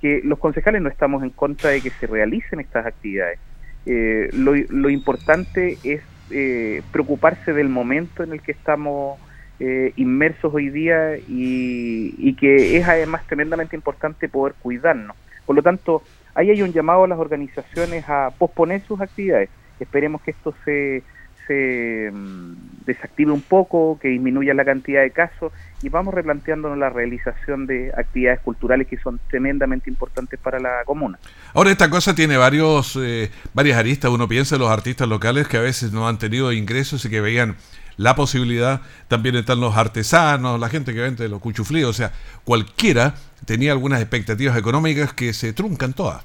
que 0.00 0.20
los 0.24 0.38
concejales 0.38 0.82
no 0.82 0.88
estamos 0.88 1.22
en 1.22 1.30
contra 1.30 1.70
de 1.70 1.80
que 1.80 1.90
se 1.90 2.06
realicen 2.06 2.60
estas 2.60 2.86
actividades. 2.86 3.38
Eh, 3.86 4.30
lo, 4.32 4.54
lo 4.54 4.90
importante 4.90 5.78
es 5.84 6.02
eh, 6.30 6.82
preocuparse 6.90 7.52
del 7.52 7.68
momento 7.68 8.22
en 8.22 8.32
el 8.32 8.40
que 8.40 8.52
estamos 8.52 9.18
eh, 9.60 9.92
inmersos 9.96 10.52
hoy 10.52 10.70
día 10.70 11.16
y, 11.28 12.34
que 12.34 12.76
es 12.76 12.88
además 12.88 13.26
tremendamente 13.26 13.76
importante 13.76 14.28
poder 14.28 14.54
cuidarnos. 14.60 15.16
Por 15.46 15.54
lo 15.54 15.62
tanto, 15.62 16.02
ahí 16.34 16.50
hay 16.50 16.62
un 16.62 16.72
llamado 16.72 17.04
a 17.04 17.08
las 17.08 17.18
organizaciones 17.18 18.08
a 18.08 18.32
posponer 18.38 18.80
sus 18.82 19.00
actividades. 19.00 19.50
Esperemos 19.78 20.22
que 20.22 20.32
esto 20.32 20.54
se, 20.64 21.02
se 21.46 22.10
mm, 22.12 22.84
desactive 22.86 23.32
un 23.32 23.42
poco, 23.42 23.98
que 24.00 24.08
disminuya 24.08 24.54
la 24.54 24.64
cantidad 24.64 25.02
de 25.02 25.10
casos 25.10 25.52
y 25.82 25.88
vamos 25.88 26.14
replanteándonos 26.14 26.78
la 26.78 26.90
realización 26.90 27.66
de 27.66 27.92
actividades 27.96 28.40
culturales 28.40 28.86
que 28.86 28.98
son 28.98 29.20
tremendamente 29.28 29.90
importantes 29.90 30.38
para 30.40 30.58
la 30.58 30.82
comuna. 30.84 31.18
Ahora 31.52 31.70
esta 31.70 31.90
cosa 31.90 32.14
tiene 32.14 32.36
varios 32.36 32.98
eh, 33.00 33.30
varias 33.52 33.78
aristas. 33.78 34.10
Uno 34.10 34.28
piensa 34.28 34.56
en 34.56 34.62
los 34.62 34.70
artistas 34.70 35.08
locales 35.08 35.48
que 35.48 35.56
a 35.56 35.60
veces 35.60 35.92
no 35.92 36.08
han 36.08 36.18
tenido 36.18 36.52
ingresos 36.52 37.04
y 37.04 37.10
que 37.10 37.20
veían 37.20 37.56
la 37.96 38.14
posibilidad. 38.14 38.80
También 39.08 39.36
están 39.36 39.60
los 39.60 39.76
artesanos, 39.76 40.58
la 40.58 40.68
gente 40.68 40.94
que 40.94 41.00
vende 41.00 41.28
los 41.28 41.40
cuchuflíos. 41.40 41.90
O 41.90 41.92
sea, 41.92 42.12
cualquiera 42.44 43.14
tenía 43.44 43.72
algunas 43.72 44.00
expectativas 44.00 44.56
económicas 44.56 45.12
que 45.12 45.32
se 45.32 45.52
truncan 45.52 45.92
todas. 45.92 46.24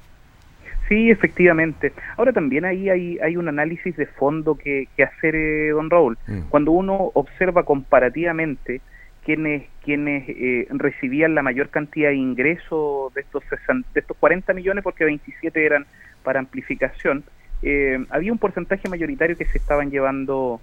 Sí, 0.89 1.11
efectivamente. 1.11 1.93
Ahora 2.17 2.33
también 2.33 2.65
ahí 2.65 2.89
hay, 2.89 3.19
hay 3.19 3.37
un 3.37 3.47
análisis 3.47 3.95
de 3.95 4.07
fondo 4.07 4.55
que, 4.55 4.87
que 4.97 5.03
hacer, 5.03 5.35
eh, 5.35 5.69
don 5.69 5.91
Raúl. 5.91 6.17
Mm. 6.27 6.49
Cuando 6.49 6.71
uno 6.71 7.11
observa 7.13 7.61
comparativamente 7.63 8.81
quienes, 9.23 9.67
quienes 9.83 10.27
eh, 10.27 10.67
recibían 10.71 11.35
la 11.35 11.43
mayor 11.43 11.69
cantidad 11.69 12.09
de 12.09 12.15
ingresos 12.15 13.13
de 13.13 13.21
estos, 13.21 13.43
de 13.93 13.99
estos 13.99 14.17
40 14.17 14.51
millones, 14.55 14.83
porque 14.83 15.05
27 15.05 15.63
eran 15.63 15.85
para 16.23 16.39
amplificación, 16.39 17.23
eh, 17.61 18.03
había 18.09 18.31
un 18.31 18.39
porcentaje 18.39 18.89
mayoritario 18.89 19.37
que 19.37 19.45
se 19.45 19.59
estaban 19.59 19.91
llevando 19.91 20.59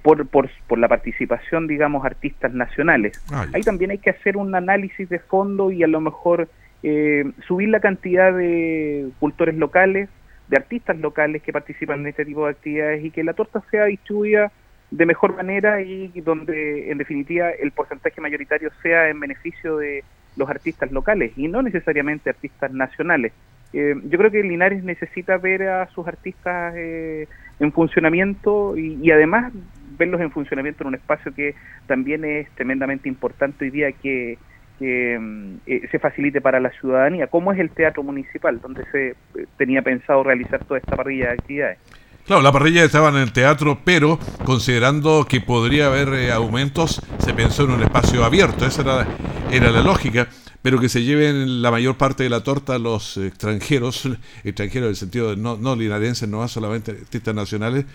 por, 0.00 0.26
por, 0.28 0.48
por, 0.66 0.78
la 0.78 0.88
participación, 0.88 1.66
digamos, 1.66 2.02
artistas 2.02 2.54
nacionales. 2.54 3.22
Ahí 3.52 3.60
también 3.60 3.90
hay 3.90 3.98
que 3.98 4.08
hacer 4.08 4.38
un 4.38 4.54
análisis 4.54 5.10
de 5.10 5.18
fondo 5.18 5.70
y 5.70 5.82
a 5.82 5.86
lo 5.86 6.00
mejor 6.00 6.48
eh, 6.82 7.30
subir 7.46 7.68
la 7.68 7.80
cantidad 7.80 8.32
de 8.32 9.10
cultores 9.18 9.56
locales, 9.56 10.08
de 10.48 10.56
artistas 10.56 10.98
locales 10.98 11.42
que 11.42 11.52
participan 11.52 12.00
en 12.00 12.08
este 12.08 12.24
tipo 12.24 12.44
de 12.44 12.52
actividades 12.52 13.04
y 13.04 13.10
que 13.10 13.24
la 13.24 13.34
torta 13.34 13.62
sea 13.70 13.84
distribuida 13.84 14.50
de 14.90 15.04
mejor 15.04 15.36
manera 15.36 15.82
y 15.82 16.08
donde 16.22 16.90
en 16.90 16.96
definitiva 16.96 17.50
el 17.50 17.72
porcentaje 17.72 18.20
mayoritario 18.22 18.70
sea 18.82 19.10
en 19.10 19.20
beneficio 19.20 19.76
de 19.76 20.02
los 20.38 20.48
artistas 20.48 20.90
locales 20.92 21.32
y 21.36 21.48
no 21.48 21.62
necesariamente 21.62 22.30
artistas 22.30 22.72
nacionales. 22.72 23.32
Eh, 23.72 23.94
yo 24.04 24.18
creo 24.18 24.30
que 24.30 24.42
Linares 24.42 24.82
necesita 24.82 25.36
ver 25.36 25.64
a 25.64 25.88
sus 25.90 26.06
artistas 26.08 26.72
eh, 26.76 27.28
en 27.60 27.72
funcionamiento 27.72 28.76
y, 28.78 28.98
y, 29.02 29.10
además 29.10 29.52
verlos 29.98 30.20
en 30.20 30.30
funcionamiento 30.30 30.84
en 30.84 30.88
un 30.88 30.94
espacio 30.94 31.34
que 31.34 31.54
también 31.86 32.24
es 32.24 32.48
tremendamente 32.52 33.08
importante 33.08 33.64
hoy 33.66 33.70
día 33.70 33.92
que 33.92 34.38
que 34.78 35.18
mm, 35.18 35.54
eh, 35.66 35.88
se 35.90 35.98
facilite 35.98 36.40
para 36.40 36.60
la 36.60 36.70
ciudadanía, 36.70 37.26
como 37.26 37.52
es 37.52 37.58
el 37.58 37.70
Teatro 37.70 38.02
Municipal, 38.02 38.60
donde 38.60 38.84
se 38.90 39.08
eh, 39.10 39.14
tenía 39.56 39.82
pensado 39.82 40.22
realizar 40.22 40.64
toda 40.64 40.78
esta 40.78 40.96
parrilla 40.96 41.26
de 41.26 41.32
actividades. 41.32 41.78
Claro, 42.26 42.42
la 42.42 42.52
parrilla 42.52 42.84
estaba 42.84 43.08
en 43.08 43.16
el 43.16 43.32
teatro, 43.32 43.78
pero 43.84 44.18
considerando 44.44 45.26
que 45.26 45.40
podría 45.40 45.86
haber 45.86 46.08
eh, 46.08 46.30
aumentos, 46.30 47.00
se 47.18 47.32
pensó 47.32 47.64
en 47.64 47.70
un 47.70 47.82
espacio 47.82 48.22
abierto, 48.22 48.66
esa 48.66 48.82
era, 48.82 49.06
era 49.50 49.70
la 49.70 49.80
lógica, 49.80 50.28
pero 50.60 50.78
que 50.78 50.90
se 50.90 51.02
lleven 51.02 51.62
la 51.62 51.70
mayor 51.70 51.96
parte 51.96 52.24
de 52.24 52.28
la 52.28 52.42
torta 52.42 52.78
los 52.78 53.16
extranjeros, 53.16 54.06
extranjeros 54.44 54.86
en 54.86 54.90
el 54.90 54.96
sentido 54.96 55.30
de 55.30 55.36
no, 55.36 55.56
no 55.56 55.74
linarenses, 55.74 56.28
no 56.28 56.46
solamente 56.48 56.90
artistas 56.90 57.34
nacionales, 57.34 57.86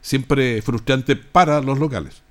siempre 0.00 0.60
frustrante 0.62 1.14
para 1.14 1.60
los 1.60 1.78
locales. 1.78 2.22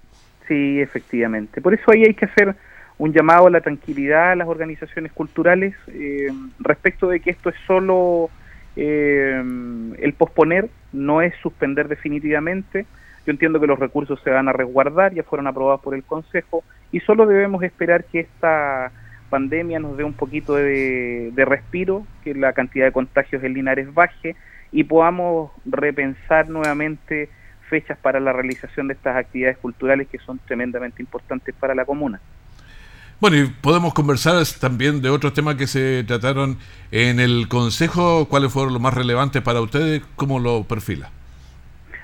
Sí, 0.48 0.80
efectivamente. 0.80 1.62
Por 1.62 1.74
eso 1.74 1.90
ahí 1.92 2.04
hay 2.04 2.14
que 2.14 2.26
hacer 2.26 2.56
un 2.98 3.14
llamado 3.14 3.48
a 3.48 3.50
la 3.50 3.62
tranquilidad 3.62 4.32
a 4.32 4.36
las 4.36 4.48
organizaciones 4.48 5.12
culturales 5.12 5.76
eh, 5.88 6.32
respecto 6.60 7.08
de 7.08 7.20
que 7.20 7.32
esto 7.32 7.50
es 7.50 7.56
solo 7.68 8.30
eh, 8.76 9.42
el 10.00 10.14
posponer, 10.14 10.70
no 10.94 11.22
es 11.22 11.34
suspender 11.42 11.88
definitivamente. 11.88 12.86
Yo 13.26 13.32
entiendo 13.32 13.60
que 13.60 13.68
los 13.68 13.80
recursos 13.80 14.20
se 14.24 14.30
van 14.30 14.48
a 14.48 14.54
resguardar, 14.54 15.14
ya 15.14 15.24
fueron 15.24 15.48
aprobados 15.48 15.82
por 15.82 15.96
el 15.96 16.04
Consejo 16.04 16.64
y 16.92 17.00
solo 17.00 17.26
debemos 17.26 17.64
esperar 17.64 18.06
que 18.06 18.22
esta 18.22 18.92
pandemia 19.30 19.80
nos 19.80 19.98
dé 19.98 20.04
un 20.04 20.14
poquito 20.14 20.56
de, 20.56 21.32
de 21.34 21.46
respiro, 21.46 22.06
que 22.24 22.34
la 22.36 22.54
cantidad 22.54 22.86
de 22.86 22.92
contagios 22.92 23.44
en 23.44 23.54
Linares 23.54 23.94
baje 23.94 24.36
y 24.72 24.84
podamos 24.84 25.52
repensar 25.66 26.50
nuevamente 26.50 27.30
fechas 27.70 27.98
para 27.98 28.20
la 28.20 28.32
realización 28.32 28.88
de 28.88 28.94
estas 28.94 29.16
actividades 29.16 29.58
culturales 29.58 30.08
que 30.08 30.20
son 30.20 30.40
tremendamente 30.46 31.02
importantes 31.02 31.56
para 31.56 31.74
la 31.74 31.84
comuna. 31.84 32.22
Bueno, 33.22 33.38
y 33.38 33.46
podemos 33.46 33.94
conversar 33.94 34.44
también 34.60 35.02
de 35.02 35.10
otros 35.10 35.34
temas 35.34 35.56
que 35.56 35.68
se 35.68 36.04
trataron 36.04 36.58
en 36.92 37.22
el 37.22 37.48
Consejo. 37.48 38.28
¿Cuáles 38.28 38.52
fueron 38.52 38.74
los 38.74 38.82
más 38.82 38.94
relevantes 38.94 39.42
para 39.42 39.62
ustedes? 39.62 40.02
¿Cómo 40.18 40.38
lo 40.38 40.64
perfila? 40.66 41.10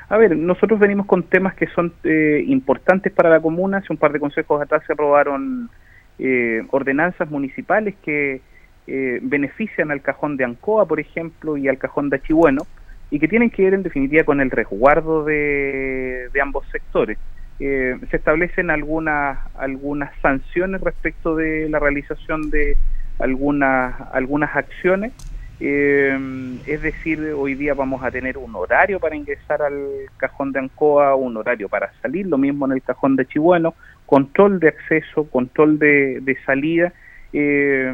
A 0.08 0.18
ver, 0.18 0.38
nosotros 0.38 0.80
venimos 0.80 1.06
con 1.08 1.24
temas 1.24 1.54
que 1.56 1.68
son 1.68 1.94
eh, 2.06 2.44
importantes 2.48 3.12
para 3.12 3.30
la 3.30 3.42
comuna. 3.42 3.80
Hace 3.80 3.92
un 3.92 3.98
par 3.98 4.14
de 4.14 4.22
consejos 4.22 4.62
atrás 4.62 4.84
se 4.88 4.94
aprobaron 4.94 5.70
eh, 6.18 6.64
ordenanzas 6.72 7.30
municipales 7.30 7.96
que 8.06 8.40
eh, 8.88 9.20
benefician 9.22 9.92
al 9.92 10.02
cajón 10.02 10.38
de 10.38 10.46
Ancoa, 10.46 10.86
por 10.86 11.02
ejemplo, 11.02 11.58
y 11.58 11.68
al 11.68 11.78
cajón 11.78 12.10
de 12.10 12.18
Achibueno, 12.18 12.66
y 13.10 13.20
que 13.20 13.28
tienen 13.28 13.50
que 13.50 13.64
ver 13.64 13.74
en 13.74 13.84
definitiva 13.84 14.24
con 14.24 14.40
el 14.40 14.50
resguardo 14.50 15.26
de 15.26 16.30
ambos 16.42 16.66
sectores. 16.72 17.18
Eh, 17.64 17.96
se 18.10 18.18
establecen 18.18 18.72
algunas 18.72 19.38
algunas 19.56 20.12
sanciones 20.20 20.82
respecto 20.82 21.36
de 21.36 21.70
la 21.70 21.78
realización 21.78 22.50
de 22.50 22.76
algunas 23.20 23.94
algunas 24.14 24.56
acciones. 24.56 25.14
Eh, 25.60 26.18
es 26.66 26.82
decir 26.82 27.20
hoy 27.38 27.54
día 27.54 27.76
vamos 27.76 28.04
a 28.04 28.10
tener 28.10 28.40
un 28.40 28.56
horario 28.56 29.00
para 29.00 29.16
ingresar 29.16 29.62
al 29.62 29.76
cajón 30.18 30.52
de 30.52 30.58
Ancoa 30.58 31.14
un 31.14 31.38
horario 31.38 31.70
para 31.70 31.94
salir 32.02 32.26
lo 32.26 32.40
mismo 32.40 32.66
en 32.66 32.72
el 32.72 32.82
cajón 32.82 33.16
de 33.16 33.28
Chihuano 33.28 33.76
control 34.08 34.60
de 34.60 34.70
acceso 34.70 35.26
control 35.26 35.78
de, 35.78 36.38
salida. 36.48 36.92
Eh, 37.32 37.94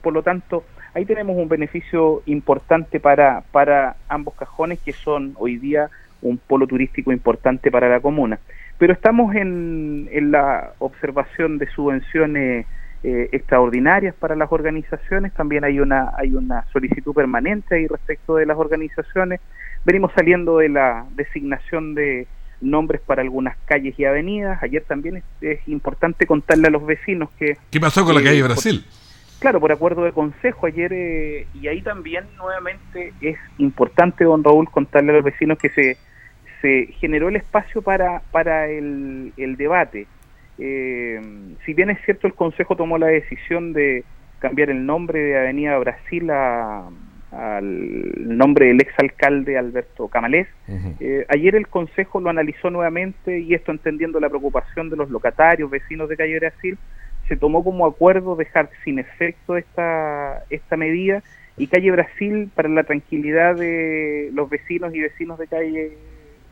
por, 0.00 0.12
lo 0.12 0.22
tanto 0.22 0.62
ahí 0.94 1.04
tenemos 1.04 1.36
un 1.36 1.48
beneficio 1.48 2.22
importante 2.26 3.00
para 3.00 3.42
para 3.50 3.96
ambos 4.08 4.34
cajones 4.34 4.78
que 4.78 4.92
son 4.92 5.34
hoy 5.38 5.56
día 5.56 5.90
un 6.22 6.38
polo 6.38 6.68
turístico 6.68 7.10
importante 7.10 7.72
para 7.72 7.88
la 7.88 7.98
comuna 7.98 8.38
pero 8.78 8.92
estamos 8.92 9.34
en, 9.34 10.08
la 10.30 10.72
observación 10.78 11.58
de 11.58 11.68
subvenciones 11.70 12.66
eh, 13.02 13.28
extraordinarias 13.32 14.14
para 14.14 14.36
las 14.36 14.50
organizaciones, 14.50 15.32
también 15.34 15.64
hay 15.64 15.80
una, 15.80 16.12
hay 16.16 16.34
una 16.34 16.64
solicitud 16.72 17.14
permanente 17.14 17.74
ahí 17.74 17.86
respecto 17.86 18.36
de 18.36 18.46
las 18.46 18.56
organizaciones, 18.56 19.40
venimos 19.84 20.12
saliendo 20.14 20.58
de 20.58 20.68
la 20.68 21.06
designación 21.14 21.94
de 21.94 22.26
nombres 22.60 23.00
para 23.00 23.22
algunas 23.22 23.56
calles 23.66 23.98
y 23.98 24.04
avenidas, 24.04 24.62
ayer 24.62 24.82
también 24.86 25.22
es, 25.40 25.68
importante 25.68 26.26
contarle 26.26 26.68
a 26.68 26.70
los 26.70 26.84
vecinos 26.86 27.30
que... 27.38 27.56
¿Qué 27.70 27.80
pasó 27.80 28.04
con 28.04 28.14
la 28.14 28.22
calle 28.22 28.42
Brasil? 28.42 28.84
claro, 29.38 29.60
por 29.60 29.70
acuerdo 29.70 30.04
de 30.04 30.12
consejo 30.12 30.66
ayer, 30.66 30.92
eh, 30.92 31.46
y 31.54 31.68
ahí 31.68 31.82
también 31.82 32.24
nuevamente 32.36 33.12
es 33.20 33.38
importante, 33.58 34.24
don 34.24 34.42
Raúl, 34.42 34.68
contarle 34.70 35.12
a 35.12 35.16
los 35.16 35.24
vecinos 35.24 35.58
que 35.58 35.68
se 35.70 35.96
se 36.60 36.86
generó 36.98 37.28
el 37.28 37.36
espacio 37.36 37.82
para, 37.82 38.22
para 38.30 38.68
el, 38.68 39.32
debate. 39.56 40.06
Eh, 40.58 41.20
si 41.64 41.74
bien 41.74 41.90
es 41.90 41.98
cierto 42.04 42.26
el 42.26 42.34
Consejo 42.34 42.76
tomó 42.76 42.98
la 42.98 43.06
decisión 43.06 43.72
de 43.72 44.04
cambiar 44.40 44.70
el 44.70 44.84
nombre 44.84 45.20
de 45.20 45.38
Avenida 45.38 45.78
Brasil 45.78 46.30
al 46.30 48.38
nombre 48.38 48.66
del 48.66 48.80
exalcalde 48.80 49.58
Alberto 49.58 50.08
Camalés, 50.08 50.48
eh, 51.00 51.26
ayer 51.28 51.54
el 51.54 51.68
Consejo 51.68 52.20
lo 52.20 52.30
analizó 52.30 52.70
nuevamente 52.70 53.40
y 53.40 53.54
esto 53.54 53.70
entendiendo 53.70 54.18
la 54.18 54.28
preocupación 54.28 54.90
de 54.90 54.96
los 54.96 55.10
locatarios, 55.10 55.70
vecinos 55.70 56.08
de 56.08 56.16
Calle 56.16 56.38
Brasil, 56.38 56.78
se 57.28 57.36
tomó 57.36 57.62
como 57.62 57.86
acuerdo 57.86 58.36
dejar 58.36 58.70
sin 58.84 58.98
efecto 58.98 59.56
esta, 59.56 60.42
esta 60.50 60.76
medida 60.76 61.22
y 61.58 61.66
Calle 61.66 61.90
Brasil, 61.90 62.50
para 62.54 62.68
la 62.68 62.84
tranquilidad 62.84 63.56
de 63.56 64.30
los 64.32 64.48
vecinos 64.48 64.94
y 64.94 65.00
vecinos 65.00 65.38
de 65.38 65.48
Calle 65.48 65.92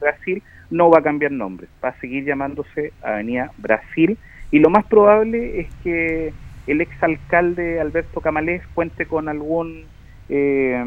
Brasil 0.01 0.43
no 0.71 0.91
va 0.91 0.99
a 0.99 1.03
cambiar 1.03 1.33
nombre, 1.33 1.69
va 1.85 1.91
a 1.91 2.01
seguir 2.01 2.25
llamándose 2.25 2.93
Avenida 3.03 3.51
Brasil 3.59 4.19
y 4.51 4.59
lo 4.59 4.71
más 4.71 4.85
probable 4.87 5.61
es 5.61 5.69
que 5.83 6.33
el 6.67 6.81
exalcalde 6.81 7.81
Alberto 7.81 8.21
Camalés 8.21 8.63
cuente 8.75 9.07
con 9.07 9.29
algún 9.29 9.85
eh, 10.29 10.83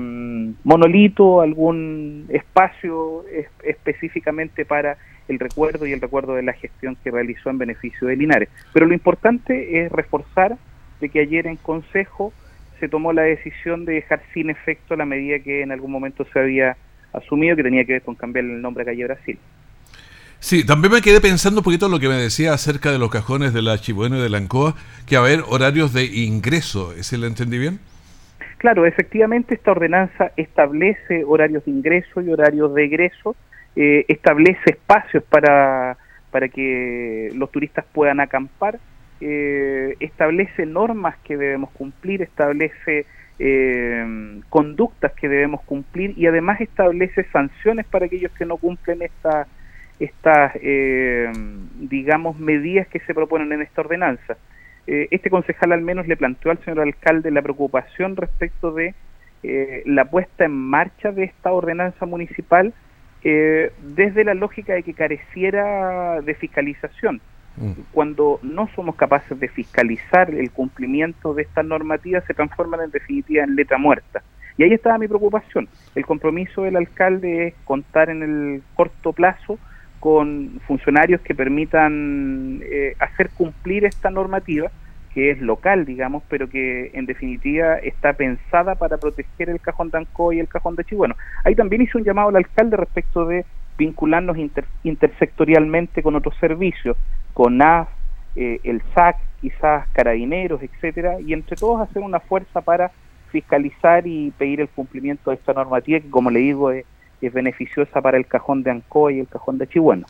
monolito, 0.64 1.42
algún 1.42 2.26
espacio 2.30 3.24
específicamente 3.64 4.66
para 4.66 4.98
el 5.30 5.40
recuerdo 5.40 5.86
y 5.86 5.94
el 5.94 6.02
recuerdo 6.02 6.36
de 6.36 6.44
la 6.44 6.54
gestión 6.54 6.98
que 7.04 7.12
realizó 7.12 7.50
en 7.50 7.58
beneficio 7.58 8.08
de 8.08 8.16
Linares. 8.16 8.50
Pero 8.74 8.86
lo 8.86 8.94
importante 8.94 9.86
es 9.86 9.92
reforzar 9.92 10.58
de 11.00 11.10
que 11.10 11.22
ayer 11.22 11.48
en 11.48 11.56
Consejo 11.56 12.34
se 12.80 12.90
tomó 12.90 13.14
la 13.14 13.22
decisión 13.24 13.86
de 13.86 13.94
dejar 13.94 14.22
sin 14.34 14.50
efecto 14.50 14.96
la 14.96 15.06
medida 15.06 15.40
que 15.40 15.62
en 15.62 15.72
algún 15.72 15.92
momento 15.92 16.26
se 16.34 16.40
había 16.40 16.78
asumido 17.14 17.56
que 17.56 17.64
tenía 17.64 17.86
que 17.86 17.94
ver 17.94 18.02
con 18.02 18.16
cambiar 18.16 18.46
el 18.46 18.62
nombre 18.62 18.84
a 18.84 18.86
Calle 18.86 19.06
Brasil. 19.06 19.38
Sí, 20.40 20.66
también 20.66 20.94
me 20.94 21.02
quedé 21.02 21.20
pensando 21.20 21.60
un 21.60 21.64
poquito 21.66 21.88
en 21.88 21.92
lo 21.92 22.00
que 22.00 22.08
me 22.08 22.16
decía 22.16 22.54
acerca 22.54 22.92
de 22.92 22.98
los 22.98 23.10
cajones 23.10 23.54
de 23.54 23.62
la 23.62 23.78
Chibueno 23.78 24.18
y 24.18 24.22
de 24.22 24.30
la 24.30 24.38
Ancoa, 24.38 24.74
que 25.06 25.18
a 25.18 25.22
ver 25.22 25.44
horarios 25.48 25.94
de 25.94 26.06
ingreso, 26.06 26.94
¿ese 26.94 27.18
lo 27.18 27.28
entendí 27.28 27.58
bien? 27.58 27.80
Claro, 28.58 28.86
efectivamente 28.86 29.56
esta 29.56 29.72
ordenanza 29.72 30.32
establece 30.38 31.24
horarios 31.26 31.66
de 31.66 31.72
ingreso 31.72 32.22
y 32.22 32.30
horarios 32.30 32.74
de 32.74 32.86
egreso, 32.86 33.36
eh, 33.76 34.06
establece 34.08 34.72
espacios 34.72 35.24
para, 35.24 35.98
para 36.32 36.48
que 36.48 37.32
los 37.36 37.52
turistas 37.52 37.86
puedan 37.92 38.22
acampar, 38.22 38.80
eh, 39.22 39.96
establece 40.00 40.66
normas 40.66 41.16
que 41.24 41.36
debemos 41.36 41.72
cumplir, 41.72 42.22
establece 42.22 43.06
eh, 43.40 44.42
conductas 44.50 45.14
que 45.14 45.30
debemos 45.30 45.62
cumplir 45.62 46.14
y 46.18 46.28
además 46.28 46.60
establece 46.62 47.24
sanciones 47.32 47.86
para 47.86 48.06
aquellos 48.06 48.32
que 48.34 48.46
no 48.46 48.58
cumplen 48.58 49.02
estas 49.02 49.48
estas 50.00 50.54
eh, 50.62 51.32
digamos 51.76 52.40
medidas 52.40 52.88
que 52.88 53.00
se 53.02 53.14
proponen 53.14 53.52
en 53.52 53.62
esta 53.62 53.82
ordenanza. 53.82 54.38
Eh, 54.88 55.08
este 55.12 55.30
concejal 55.30 55.72
al 55.72 55.82
menos 55.82 56.08
le 56.08 56.18
planteó 56.18 56.52
al 56.52 56.64
señor 56.64 56.82
alcalde 56.82 57.32
la 57.32 57.42
preocupación 57.42 58.16
respecto 58.16 58.72
de 58.72 58.96
eh, 59.44 59.84
la 59.86 60.06
puesta 60.06 60.46
en 60.46 60.52
marcha 60.52 61.12
de 61.12 61.26
esta 61.26 61.52
ordenanza 61.52 62.06
municipal 62.06 62.74
desde 63.22 64.24
la 64.24 64.34
lógica 64.34 64.74
de 64.74 64.84
que 64.84 64.94
careciera 64.94 66.22
de 66.22 66.36
fiscalización. 66.36 67.20
Mm. 67.60 67.72
Cuando 67.92 68.40
no 68.42 68.70
somos 68.76 68.96
capaces 68.96 69.40
de 69.40 69.50
fiscalizar 69.50 70.34
el 70.34 70.50
cumplimiento 70.52 71.34
de 71.34 71.44
estas 71.44 71.66
normativas, 71.66 72.24
se 72.26 72.34
transforman 72.34 72.82
en 72.82 72.92
definitiva 72.92 73.44
en 73.44 73.56
letra 73.56 73.78
muerta. 73.78 74.24
Y 74.58 74.64
ahí 74.64 74.74
estaba 74.74 74.98
mi 74.98 75.08
preocupación. 75.08 75.68
El 75.96 76.06
compromiso 76.06 76.64
del 76.64 76.76
alcalde 76.76 77.48
es 77.48 77.54
contar 77.66 78.10
en 78.10 78.24
el 78.24 78.64
corto 78.76 79.14
plazo 79.14 79.58
con 80.00 80.62
funcionarios 80.68 81.22
que 81.22 81.36
permitan 81.36 82.62
eh, 82.64 82.96
hacer 83.00 83.30
cumplir 83.30 83.86
esta 83.86 84.10
normativa, 84.10 84.72
que 85.14 85.32
es 85.32 85.42
local, 85.42 85.86
digamos, 85.86 86.24
pero 86.30 86.50
que 86.50 86.92
en 86.94 87.06
definitiva 87.06 87.78
está 87.78 88.14
pensada 88.14 88.76
para 88.76 88.98
proteger 88.98 89.50
el 89.50 89.60
cajón 89.60 89.90
de 89.90 89.98
Ancoy 89.98 90.38
y 90.38 90.40
el 90.40 90.48
cajón 90.48 90.76
de 90.76 90.86
Chihuahua. 90.86 91.16
Ahí 91.44 91.56
también 91.56 91.82
hice 91.82 91.98
un 91.98 92.04
llamado 92.04 92.30
al 92.30 92.36
alcalde 92.38 92.78
respecto 92.78 93.26
de 93.26 93.46
vincularnos 93.80 94.38
intersectorialmente 94.84 96.04
con 96.04 96.16
otros 96.16 96.36
servicios, 96.40 96.98
con 97.34 97.62
AF, 97.62 97.88
eh, 98.36 98.60
el 98.64 98.84
SAC, 98.94 99.16
quizás 99.42 99.88
carabineros, 99.94 100.62
etcétera, 100.62 101.20
y 101.26 101.34
entre 101.34 101.56
todos 101.56 101.82
hacer 101.82 102.04
una 102.04 102.20
fuerza 102.20 102.62
para 102.62 102.92
fiscalizar 103.32 104.06
y 104.06 104.32
pedir 104.38 104.60
el 104.60 104.68
cumplimiento 104.68 105.30
de 105.32 105.38
esta 105.38 105.54
normativa 105.54 106.00
que, 106.00 106.10
como 106.10 106.30
le 106.30 106.40
digo, 106.40 106.72
es, 106.72 106.86
beneficiosa 107.22 108.02
para 108.02 108.18
el 108.18 108.26
cajón 108.26 108.64
de 108.64 108.72
Ancoa 108.72 109.12
y 109.12 109.20
el 109.20 109.28
cajón 109.28 109.58
de 109.58 109.68
Chihuahua. 109.68 110.08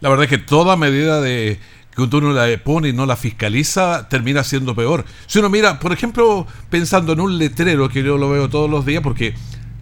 La 0.00 0.08
verdad 0.08 0.24
es 0.24 0.30
que 0.30 0.38
toda 0.38 0.76
medida 0.76 1.20
de 1.20 1.56
que 1.94 2.16
uno 2.16 2.32
la 2.32 2.46
pone 2.64 2.88
y 2.88 2.92
no 2.92 3.06
la 3.06 3.14
fiscaliza 3.14 4.08
termina 4.08 4.42
siendo 4.42 4.74
peor. 4.74 5.04
Si 5.26 5.38
uno 5.38 5.50
mira, 5.50 5.78
por 5.78 5.92
ejemplo, 5.92 6.46
pensando 6.68 7.12
en 7.12 7.20
un 7.20 7.38
letrero 7.38 7.88
que 7.88 8.02
yo 8.02 8.18
lo 8.18 8.28
veo 8.30 8.48
todos 8.48 8.68
los 8.68 8.84
días 8.84 9.02
porque 9.02 9.34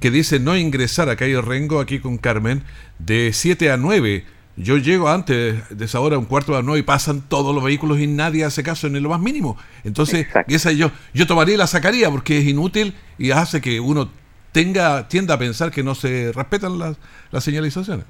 que 0.07 0.13
dice 0.13 0.39
no 0.39 0.57
ingresar 0.57 1.09
a 1.09 1.17
Calle 1.17 1.41
Rengo 1.41 1.81
aquí 1.81 1.99
con 1.99 2.17
Carmen 2.17 2.63
de 3.01 3.33
7 3.33 3.73
a 3.73 3.77
9 3.77 4.23
yo 4.57 4.77
llego 4.79 5.09
antes 5.09 5.69
de 5.77 5.85
esa 5.85 5.99
hora, 5.99 6.17
un 6.17 6.27
cuarto 6.27 6.53
de 6.53 6.59
las 6.59 6.65
nueve, 6.65 6.79
y 6.79 6.83
pasan 6.85 7.23
todos 7.29 7.53
los 7.53 7.65
vehículos 7.65 7.99
y 7.99 8.07
nadie 8.07 8.45
hace 8.45 8.63
caso 8.63 8.87
en 8.87 9.03
lo 9.03 9.09
más 9.09 9.21
mínimo. 9.21 9.57
Entonces, 9.83 10.29
esa 10.47 10.71
yo, 10.71 10.93
yo 11.13 11.27
tomaría 11.27 11.57
y 11.57 11.59
la 11.59 11.67
sacaría 11.67 12.09
porque 12.09 12.39
es 12.39 12.47
inútil 12.47 12.95
y 13.19 13.33
hace 13.33 13.61
que 13.61 13.81
uno 13.81 14.09
tenga 14.53 15.09
tienda 15.09 15.35
a 15.35 15.39
pensar 15.39 15.73
que 15.73 15.83
no 15.83 15.97
se 15.97 16.31
respetan 16.33 16.79
las, 16.79 16.99
las 17.33 17.43
señalizaciones. 17.43 18.07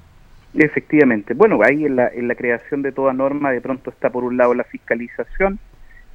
Efectivamente. 0.53 1.33
Bueno, 1.33 1.59
ahí 1.63 1.83
en 1.83 1.95
la, 1.95 2.09
en 2.09 2.27
la 2.27 2.35
creación 2.35 2.83
de 2.83 2.91
toda 2.91 3.11
norma 3.11 3.51
de 3.51 3.59
pronto 3.59 3.89
está 3.89 4.11
por 4.11 4.23
un 4.23 4.37
lado 4.37 4.53
la 4.53 4.63
fiscalización. 4.65 5.57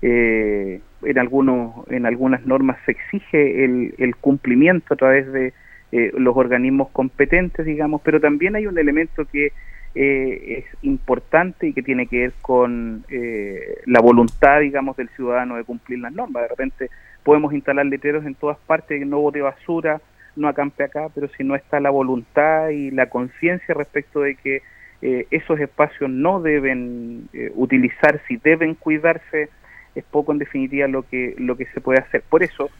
Eh, 0.00 0.80
en, 1.02 1.18
algunos, 1.18 1.86
en 1.90 2.06
algunas 2.06 2.46
normas 2.46 2.78
se 2.86 2.92
exige 2.92 3.64
el, 3.64 3.94
el 3.98 4.14
cumplimiento 4.14 4.94
a 4.94 4.96
través 4.96 5.30
de 5.32 5.52
eh, 5.92 6.10
los 6.16 6.36
organismos 6.36 6.88
competentes, 6.90 7.66
digamos, 7.66 8.00
pero 8.02 8.20
también 8.20 8.56
hay 8.56 8.66
un 8.66 8.78
elemento 8.78 9.24
que 9.26 9.52
eh, 9.94 10.64
es 10.64 10.84
importante 10.84 11.66
y 11.66 11.74
que 11.74 11.82
tiene 11.82 12.06
que 12.06 12.20
ver 12.20 12.32
con 12.40 13.04
eh, 13.10 13.76
la 13.84 14.00
voluntad, 14.00 14.60
digamos, 14.60 14.96
del 14.96 15.10
ciudadano 15.10 15.56
de 15.56 15.64
cumplir 15.64 15.98
las 15.98 16.12
normas. 16.12 16.44
De 16.44 16.48
repente 16.48 16.90
podemos 17.22 17.52
instalar 17.52 17.84
letreros 17.84 18.24
en 18.24 18.34
todas 18.34 18.56
partes, 18.66 19.06
no 19.06 19.20
bote 19.20 19.42
basura, 19.42 20.00
no 20.34 20.48
acampe 20.48 20.84
acá, 20.84 21.08
pero 21.14 21.28
si 21.36 21.44
no 21.44 21.54
está 21.54 21.78
la 21.78 21.90
voluntad 21.90 22.70
y 22.70 22.90
la 22.90 23.10
conciencia 23.10 23.74
respecto 23.74 24.20
de 24.20 24.36
que 24.36 24.62
eh, 25.02 25.26
esos 25.30 25.60
espacios 25.60 26.08
no 26.08 26.40
deben 26.40 27.28
utilizarse 27.54 28.24
y 28.30 28.36
deben 28.38 28.74
cuidarse 28.74 29.50
es 29.94 30.04
poco 30.04 30.32
en 30.32 30.38
definitiva 30.38 30.88
lo 30.88 31.02
que, 31.02 31.34
lo 31.36 31.56
que 31.56 31.66
se 31.66 31.82
puede 31.82 32.00
hacer. 32.00 32.22
Por 32.22 32.42
eso, 32.42 32.70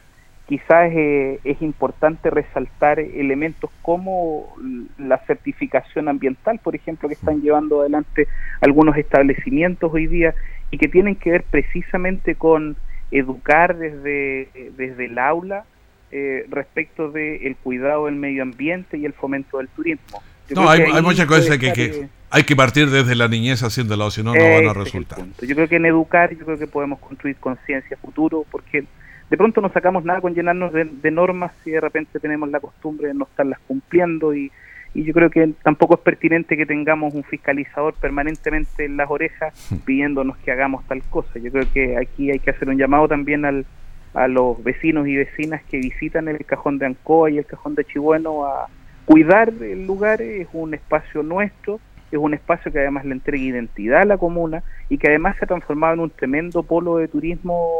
quizás 0.53 0.93
eh, 0.93 1.41
es 1.45 1.63
importante 1.63 2.29
resaltar 2.29 3.01
elementos 3.01 3.71
como 3.81 4.55
la 4.99 5.17
certificación 5.27 6.11
ambiental, 6.11 6.59
por 6.59 6.75
ejemplo, 6.75 7.09
que 7.09 7.15
están 7.15 7.41
llevando 7.41 7.81
adelante 7.81 8.29
algunos 8.61 8.99
establecimientos 8.99 9.91
hoy 9.95 10.09
día 10.09 10.35
y 10.71 10.77
que 10.77 10.89
tienen 10.89 11.17
que 11.17 11.31
ver 11.31 11.45
precisamente 11.45 12.35
con 12.35 12.77
educar 13.11 13.79
desde, 13.79 14.51
desde 14.77 15.07
el 15.07 15.19
aula 15.19 15.65
eh, 16.11 16.45
respecto 16.51 17.11
del 17.11 17.57
cuidado 17.57 18.05
del 18.05 18.17
medio 18.17 18.43
ambiente 18.43 18.99
y 18.99 19.07
el 19.07 19.15
fomento 19.15 19.57
del 19.57 19.69
turismo. 19.69 20.23
no, 20.55 20.69
hay, 20.69 21.01
muchas 21.01 21.25
cosas 21.25 21.57
que, 21.57 21.73
que, 21.73 22.09
hay 22.29 22.43
que 22.43 22.55
partir 22.55 22.91
desde 22.91 23.15
la 23.15 23.27
niñez 23.27 23.63
haciéndolo, 23.63 24.11
si 24.11 24.23
no, 24.23 24.35
no 24.35 24.51
van 24.51 24.69
a 24.69 24.75
resultar. 24.75 25.19
Yo 25.41 25.55
creo 25.55 25.67
que 25.67 25.77
en 25.77 25.87
educar, 25.87 26.37
yo 26.37 26.45
creo 26.45 26.59
que 26.59 26.67
podemos 26.67 26.99
construir 26.99 27.37
conciencia 27.37 27.97
futuro, 27.97 28.45
porque 28.51 28.85
de 29.33 29.39
pronto 29.39 29.63
no 29.63 29.71
sacamos 29.71 30.05
nada 30.05 30.21
con 30.21 30.35
llenarnos 30.35 30.75
de, 30.75 31.11
normas 31.11 31.53
si 31.65 31.71
de 31.71 31.81
repente 31.81 32.21
tenemos 32.21 32.51
la 32.51 32.61
costumbre 32.61 33.09
de 33.09 33.15
no 33.15 33.25
estarlas 33.25 33.59
cumpliendo 33.67 34.35
y, 34.35 34.53
y 34.93 35.05
yo 35.05 35.15
creo 35.15 35.31
que 35.31 35.55
tampoco 35.63 35.95
es 35.95 36.01
pertinente 36.01 36.55
que 36.55 36.67
tengamos 36.67 37.15
un 37.15 37.25
fiscalizador 37.25 37.95
permanentemente 37.95 38.85
en 38.85 38.99
las 38.99 39.11
orejas 39.11 39.55
pidiéndonos 39.87 40.37
que 40.37 40.53
hagamos 40.53 40.87
tal 40.87 41.03
cosa. 41.05 41.39
Yo 41.39 41.51
creo 41.51 41.65
que 41.73 41.97
aquí 41.97 42.31
hay 42.31 42.41
que 42.41 42.51
hacer 42.51 42.69
un 42.69 42.77
llamado 42.77 43.09
también 43.09 43.47
al, 43.47 43.65
a 44.13 44.29
los 44.29 44.63
vecinos 44.63 45.09
y 45.09 45.17
vecinas 45.17 45.63
que 45.63 45.79
visitan 45.79 46.29
el 46.29 46.45
cajón 46.45 46.77
de 46.77 46.85
Ancoa 46.85 47.31
y 47.31 47.39
el 47.39 47.47
cajón 47.47 47.75
de 47.75 47.87
Chibueno 47.87 48.45
a 48.45 48.69
cuidar 49.07 49.49
el 49.49 49.87
lugar, 49.87 50.21
es 50.21 50.47
un 50.53 50.75
espacio 50.75 51.23
nuestro, 51.23 51.81
es 52.11 52.19
un 52.19 52.35
espacio 52.35 52.71
que 52.71 52.81
además 52.81 53.07
le 53.07 53.13
entrega 53.13 53.43
identidad 53.43 54.03
a 54.03 54.05
la 54.05 54.19
comuna 54.19 54.63
y 54.91 54.99
que 54.99 55.09
además 55.09 55.39
se 55.39 55.47
ha 55.47 55.49
transformado 55.49 55.95
en 55.95 56.01
un 56.01 56.11
tremendo 56.11 56.63
polo 56.63 56.99
de 56.99 57.09
turismo 57.09 57.71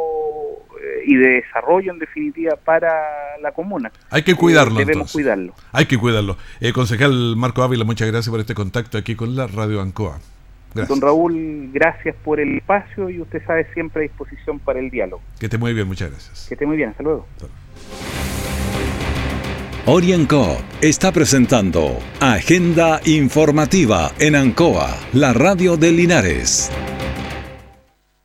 y 1.05 1.15
de 1.15 1.41
desarrollo 1.41 1.91
en 1.91 1.99
definitiva 1.99 2.55
para 2.55 3.37
la 3.41 3.51
comuna. 3.51 3.91
Hay 4.09 4.23
que 4.23 4.35
cuidarlo. 4.35 4.79
Eh, 4.79 4.85
debemos 4.85 5.11
cuidarlo. 5.11 5.53
Hay 5.71 5.85
que 5.85 5.97
cuidarlo. 5.97 6.37
Eh, 6.59 6.73
concejal 6.73 7.35
Marco 7.35 7.63
Ávila, 7.63 7.83
muchas 7.83 8.07
gracias 8.07 8.29
por 8.29 8.39
este 8.39 8.53
contacto 8.53 8.97
aquí 8.97 9.15
con 9.15 9.35
la 9.35 9.47
Radio 9.47 9.81
Ancoa. 9.81 10.19
Don 10.73 11.01
Raúl, 11.01 11.69
gracias 11.71 12.15
por 12.23 12.39
el 12.39 12.57
espacio 12.57 13.07
y 13.09 13.21
usted 13.21 13.45
sabe 13.45 13.67
siempre 13.73 14.01
a 14.01 14.03
disposición 14.03 14.57
para 14.57 14.79
el 14.79 14.89
diálogo. 14.89 15.21
Que 15.39 15.45
esté 15.45 15.59
muy 15.59 15.73
bien, 15.73 15.87
muchas 15.87 16.09
gracias. 16.09 16.47
Que 16.47 16.55
esté 16.55 16.65
muy 16.65 16.77
bien, 16.77 16.89
hasta 16.89 17.03
luego. 17.03 17.27
Orienco 19.85 20.57
está 20.81 21.11
presentando 21.11 21.99
Agenda 22.19 23.01
Informativa 23.05 24.11
en 24.17 24.35
Ancoa, 24.35 24.97
la 25.11 25.33
radio 25.33 25.77
de 25.77 25.91
Linares. 25.91 26.71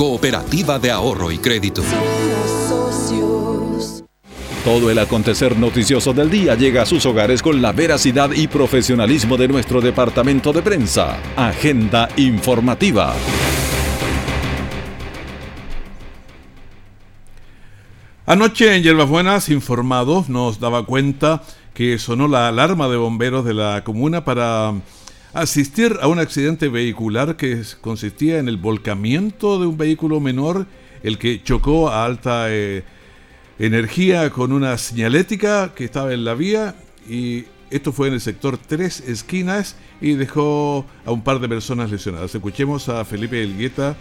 Cooperativa 0.00 0.78
de 0.78 0.90
Ahorro 0.90 1.30
y 1.30 1.36
Crédito. 1.36 1.82
Todo 4.64 4.90
el 4.90 4.98
acontecer 4.98 5.58
noticioso 5.58 6.14
del 6.14 6.30
día 6.30 6.54
llega 6.54 6.80
a 6.80 6.86
sus 6.86 7.04
hogares 7.04 7.42
con 7.42 7.60
la 7.60 7.72
veracidad 7.72 8.30
y 8.32 8.48
profesionalismo 8.48 9.36
de 9.36 9.48
nuestro 9.48 9.82
departamento 9.82 10.54
de 10.54 10.62
prensa. 10.62 11.18
Agenda 11.36 12.08
informativa. 12.16 13.14
Anoche 18.24 18.74
en 18.74 18.82
Hierbas 18.82 19.10
Buenas, 19.10 19.50
informados, 19.50 20.30
nos 20.30 20.60
daba 20.60 20.86
cuenta 20.86 21.42
que 21.74 21.98
sonó 21.98 22.26
la 22.26 22.48
alarma 22.48 22.88
de 22.88 22.96
bomberos 22.96 23.44
de 23.44 23.52
la 23.52 23.84
comuna 23.84 24.24
para 24.24 24.72
asistir 25.32 25.98
a 26.00 26.08
un 26.08 26.18
accidente 26.18 26.68
vehicular 26.68 27.36
que 27.36 27.62
consistía 27.80 28.38
en 28.38 28.48
el 28.48 28.56
volcamiento 28.56 29.60
de 29.60 29.66
un 29.66 29.76
vehículo 29.76 30.20
menor, 30.20 30.66
el 31.02 31.18
que 31.18 31.42
chocó 31.42 31.88
a 31.88 32.04
alta 32.04 32.46
eh, 32.48 32.84
energía 33.58 34.30
con 34.30 34.52
una 34.52 34.76
señalética 34.78 35.72
que 35.74 35.84
estaba 35.84 36.12
en 36.12 36.24
la 36.24 36.34
vía 36.34 36.74
y 37.08 37.44
esto 37.70 37.92
fue 37.92 38.08
en 38.08 38.14
el 38.14 38.20
sector 38.20 38.58
Tres 38.58 39.00
Esquinas 39.00 39.76
y 40.00 40.14
dejó 40.14 40.84
a 41.04 41.12
un 41.12 41.22
par 41.22 41.38
de 41.38 41.48
personas 41.48 41.90
lesionadas. 41.90 42.34
Escuchemos 42.34 42.88
a 42.88 43.04
Felipe 43.04 43.42
Elgueta, 43.42 43.96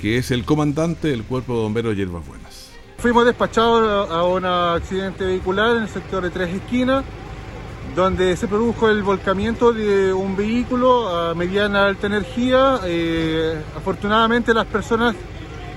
que 0.00 0.18
es 0.18 0.30
el 0.32 0.44
comandante 0.44 1.08
del 1.08 1.22
Cuerpo 1.22 1.54
de 1.54 1.60
Bomberos 1.62 1.96
Hierbas 1.96 2.26
Buenas. 2.26 2.70
Fuimos 2.98 3.24
despachados 3.24 4.10
a 4.10 4.22
un 4.24 4.44
accidente 4.44 5.24
vehicular 5.24 5.76
en 5.76 5.82
el 5.84 5.88
sector 5.88 6.22
de 6.22 6.30
Tres 6.30 6.54
Esquinas 6.54 7.04
donde 7.94 8.36
se 8.36 8.48
produjo 8.48 8.88
el 8.88 9.02
volcamiento 9.02 9.72
de 9.72 10.12
un 10.12 10.34
vehículo 10.34 11.08
a 11.08 11.34
mediana 11.34 11.86
alta 11.86 12.06
energía. 12.06 12.80
Eh, 12.84 13.60
afortunadamente 13.76 14.54
las 14.54 14.66
personas 14.66 15.14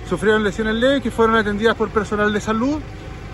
sufrieron 0.10 0.44
lesiones 0.44 0.76
leves 0.76 1.02
que 1.02 1.12
fueron 1.12 1.36
atendidas 1.36 1.76
por 1.76 1.90
personal 1.90 2.32
de 2.32 2.40
salud. 2.40 2.80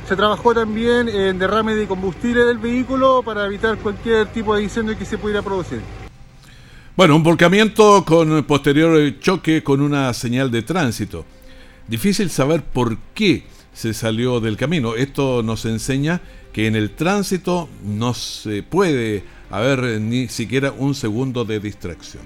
Se 0.08 0.16
trabajó 0.16 0.54
también 0.54 1.08
en 1.08 1.38
derrame 1.38 1.76
de 1.76 1.88
combustible 1.88 2.44
del 2.44 2.58
vehículo 2.58 3.22
para 3.24 3.46
evitar 3.46 3.78
cualquier 3.78 4.28
tipo 4.28 4.56
de 4.56 4.64
incendio 4.64 4.98
que 4.98 5.06
se 5.06 5.18
pudiera 5.18 5.42
producir. 5.42 5.82
Bueno, 6.98 7.16
un 7.16 7.24
volcamiento 7.24 8.04
con 8.04 8.44
posterior 8.44 9.20
choque 9.20 9.64
con 9.64 9.80
una 9.80 10.14
señal 10.14 10.50
de 10.52 10.64
tránsito. 10.64 11.26
Difícil 11.88 12.30
saber 12.30 12.64
por 12.64 12.98
qué 13.14 13.44
se 13.74 13.94
salió 13.94 14.40
del 14.40 14.58
camino. 14.58 14.96
Esto 14.96 15.44
nos 15.44 15.66
enseña 15.66 16.22
que 16.54 16.68
en 16.68 16.76
el 16.76 16.92
tránsito 16.92 17.70
no 17.84 18.14
se 18.14 18.64
puede 18.64 19.24
haber 19.50 20.02
ni 20.02 20.28
siquiera 20.28 20.72
un 20.72 20.96
segundo 20.96 21.46
de 21.46 21.60
distracción. 21.60 22.24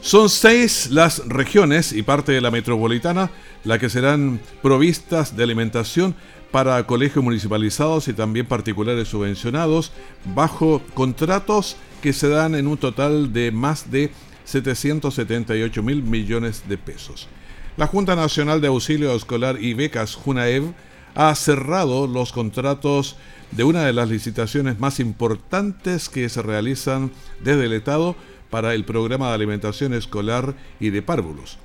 Son 0.00 0.30
seis 0.30 0.88
las 0.90 1.26
regiones 1.28 1.92
y 1.92 2.02
parte 2.02 2.32
de 2.32 2.40
la 2.40 2.50
metropolitana 2.50 3.30
las 3.64 3.78
que 3.78 3.90
serán 3.90 4.40
provistas 4.62 5.36
de 5.36 5.42
alimentación 5.42 6.14
para 6.50 6.82
colegios 6.86 7.22
municipalizados 7.22 8.08
y 8.08 8.14
también 8.14 8.46
particulares 8.46 9.08
subvencionados 9.08 9.92
bajo 10.34 10.80
contratos 10.94 11.76
que 12.00 12.12
se 12.12 12.28
dan 12.28 12.54
en 12.54 12.66
un 12.66 12.78
total 12.78 13.32
de 13.32 13.52
más 13.52 13.90
de 13.90 14.10
778 14.44 15.82
mil 15.82 16.02
millones 16.02 16.64
de 16.68 16.78
pesos. 16.78 17.28
La 17.76 17.86
Junta 17.86 18.16
Nacional 18.16 18.60
de 18.60 18.68
Auxilio 18.68 19.14
Escolar 19.14 19.62
y 19.62 19.74
Becas, 19.74 20.14
JUNAEV, 20.14 20.72
ha 21.14 21.34
cerrado 21.34 22.06
los 22.06 22.32
contratos 22.32 23.16
de 23.50 23.64
una 23.64 23.84
de 23.84 23.92
las 23.92 24.08
licitaciones 24.08 24.78
más 24.78 25.00
importantes 25.00 26.08
que 26.08 26.28
se 26.28 26.42
realizan 26.42 27.10
desde 27.42 27.64
el 27.64 27.72
Estado 27.72 28.16
para 28.50 28.74
el 28.74 28.84
programa 28.84 29.28
de 29.28 29.34
alimentación 29.34 29.94
escolar 29.94 30.54
y 30.80 30.90
de 30.90 31.02
párvulos. 31.02 31.58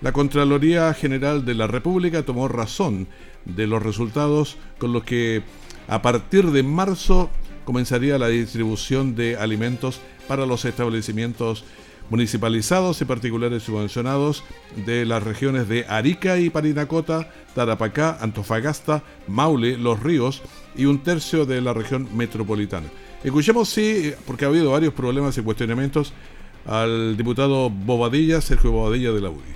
La 0.00 0.12
Contraloría 0.12 0.92
General 0.94 1.44
de 1.44 1.54
la 1.54 1.66
República 1.66 2.24
tomó 2.24 2.48
razón 2.48 3.06
de 3.44 3.66
los 3.66 3.82
resultados 3.82 4.56
con 4.78 4.92
los 4.92 5.04
que 5.04 5.42
a 5.88 6.02
partir 6.02 6.46
de 6.50 6.62
marzo 6.62 7.30
comenzaría 7.64 8.18
la 8.18 8.28
distribución 8.28 9.14
de 9.14 9.36
alimentos 9.36 10.00
para 10.26 10.46
los 10.46 10.64
establecimientos 10.64 11.64
municipalizados 12.10 13.00
y 13.00 13.04
particulares 13.04 13.62
subvencionados 13.62 14.44
de 14.76 15.06
las 15.06 15.22
regiones 15.22 15.68
de 15.68 15.86
Arica 15.88 16.36
y 16.36 16.50
Parinacota, 16.50 17.30
Tarapacá, 17.54 18.18
Antofagasta, 18.20 19.02
Maule, 19.26 19.78
Los 19.78 20.02
Ríos 20.02 20.42
y 20.76 20.84
un 20.84 21.02
tercio 21.02 21.46
de 21.46 21.60
la 21.60 21.72
región 21.72 22.08
metropolitana. 22.16 22.88
Escuchemos, 23.24 23.68
sí, 23.68 24.14
porque 24.26 24.44
ha 24.44 24.48
habido 24.48 24.72
varios 24.72 24.92
problemas 24.92 25.38
y 25.38 25.42
cuestionamientos, 25.42 26.12
al 26.66 27.16
diputado 27.16 27.70
Bobadilla, 27.70 28.40
Sergio 28.40 28.72
Bobadilla 28.72 29.12
de 29.12 29.20
la 29.20 29.30
UDI. 29.30 29.54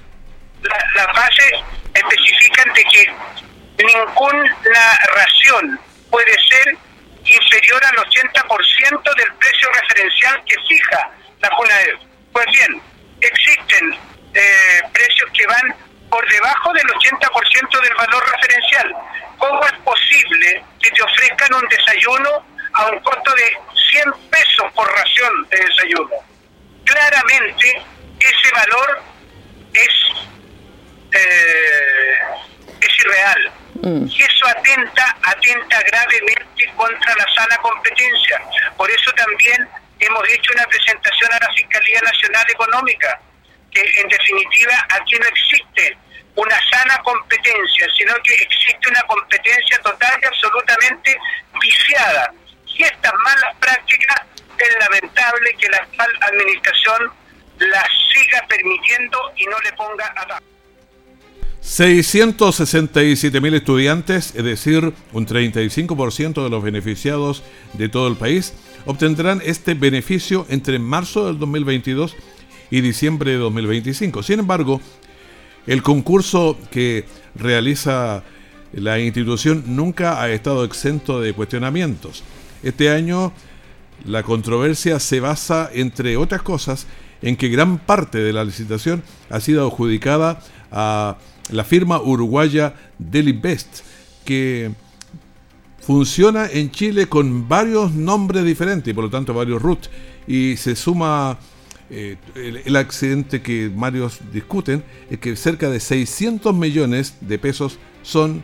las 0.94 1.06
bases 1.14 1.52
especifican 1.92 2.72
de 2.72 2.82
que 2.84 3.84
ninguna 3.84 4.98
ración 5.14 5.78
puede 6.10 6.32
ser 6.48 6.76
inferior 7.24 7.82
al 7.84 7.96
80% 7.96 9.16
del 9.16 9.32
precio 9.38 9.68
referencial 9.80 10.42
que 10.46 10.56
fija 10.68 11.10
la 11.40 11.50
JUNAEV. 11.56 12.13
Pues 12.34 12.46
bien, 12.46 12.82
existen 13.22 13.94
eh, 14.34 14.82
precios 14.92 15.30
que 15.32 15.46
van 15.46 15.74
por 16.10 16.28
debajo 16.30 16.72
del 16.74 16.86
80% 16.86 17.80
del 17.80 17.94
valor 17.94 18.22
referencial. 18.30 18.94
¿Cómo 19.38 19.64
es 19.64 19.72
posible 19.84 20.64
que 20.82 20.90
te 20.90 21.02
ofrezcan 21.02 21.54
un 21.54 21.68
desayuno 21.68 22.30
a 22.74 22.86
un 22.88 23.00
costo 23.00 23.34
de 23.34 23.56
100 23.90 24.12
pesos 24.30 24.72
por 24.74 24.86
ración 24.92 25.48
de 25.48 25.58
desayuno? 25.58 26.16
Claramente 26.84 27.82
ese 28.20 28.50
valor 28.52 29.02
es 29.72 29.90
eh, 31.12 31.94
Mm. 33.84 34.06
Y 34.08 34.22
eso 34.22 34.46
atenta, 34.46 35.16
atenta 35.22 35.82
gravemente 35.82 36.72
contra 36.74 37.14
la 37.16 37.26
sana 37.34 37.56
competencia. 37.58 38.40
Por 38.78 38.90
eso 38.90 39.12
también 39.12 39.68
hemos 39.98 40.28
hecho 40.28 40.52
una 40.54 40.66
presentación 40.66 41.33
a 41.33 41.38
la 41.38 41.52
Fiscalía 41.54 42.00
Nacional 42.00 42.46
Económica, 42.50 43.20
que 43.70 43.80
en 44.00 44.09
definitiva 44.09 44.87
aquí 44.90 45.16
no 45.18 45.26
existe 45.26 45.96
una 46.37 46.57
sana 46.70 46.98
competencia, 47.02 47.87
sino 47.96 48.14
que 48.22 48.35
existe 48.35 48.88
una 48.88 49.02
competencia 49.02 49.78
total 49.83 50.18
y 50.22 50.26
absolutamente 50.26 51.16
viciada. 51.61 52.33
Y 52.66 52.83
estas 52.83 53.12
malas 53.14 53.54
prácticas 53.61 54.22
es 54.59 54.76
lamentable 54.78 55.54
que 55.59 55.68
la 55.68 55.78
actual 55.78 56.11
administración 56.22 57.12
las 57.59 57.88
siga 58.12 58.44
permitiendo 58.48 59.33
y 59.37 59.46
no 59.46 59.59
le 59.61 59.72
ponga 59.74 60.07
a 60.07 60.40
667 61.64 63.40
mil 63.40 63.55
estudiantes, 63.55 64.35
es 64.37 64.44
decir, 64.44 64.92
un 65.14 65.27
35% 65.27 66.44
de 66.44 66.50
los 66.50 66.62
beneficiados 66.62 67.42
de 67.72 67.88
todo 67.88 68.07
el 68.07 68.16
país, 68.16 68.53
obtendrán 68.85 69.40
este 69.42 69.72
beneficio 69.72 70.46
entre 70.50 70.79
marzo 70.79 71.27
del 71.27 71.38
2022 71.38 72.16
y 72.70 72.83
diciembre 72.83 73.31
de 73.31 73.38
2025. 73.38 74.22
Sin 74.22 74.40
embargo, 74.40 74.83
el 75.66 75.83
concurso 75.83 76.59
que 76.70 77.07
realiza 77.35 78.22
la 78.74 78.98
institución 79.00 79.64
nunca 79.66 80.20
ha 80.20 80.29
estado 80.29 80.64
exento 80.64 81.22
de 81.22 81.33
cuestionamientos. 81.33 82.24
Este 82.62 82.90
año 82.90 83.33
la 84.05 84.22
controversia 84.22 85.00
se 85.00 85.18
basa, 85.20 85.70
entre 85.72 86.18
otras 86.18 86.42
cosas, 86.42 86.87
en 87.22 87.37
que 87.37 87.48
gran 87.48 87.79
parte 87.79 88.18
de 88.18 88.35
la 88.35 88.44
licitación 88.44 89.03
ha 89.31 89.40
sido 89.40 89.66
adjudicada 89.66 90.42
a 90.70 91.16
la 91.50 91.64
firma 91.64 92.00
uruguaya 92.00 92.74
Delibest, 92.98 93.80
que 94.24 94.72
funciona 95.80 96.46
en 96.50 96.70
Chile 96.70 97.07
con 97.09 97.48
varios 97.48 97.92
nombres 97.92 98.44
diferentes 98.44 98.90
y 98.90 98.94
por 98.94 99.04
lo 99.04 99.11
tanto 99.11 99.35
varios 99.35 99.61
RUT. 99.61 99.87
Y 100.26 100.57
se 100.57 100.74
suma 100.74 101.38
eh, 101.90 102.16
el, 102.35 102.76
accidente 102.76 103.42
que 103.42 103.70
varios 103.74 104.20
discuten, 104.33 104.83
es 105.11 105.18
que 105.18 105.37
cerca 105.37 105.68
de 105.68 105.80
600 105.80 106.54
millones 106.54 107.16
de 107.20 107.38
pesos 107.38 107.78
son 108.02 108.42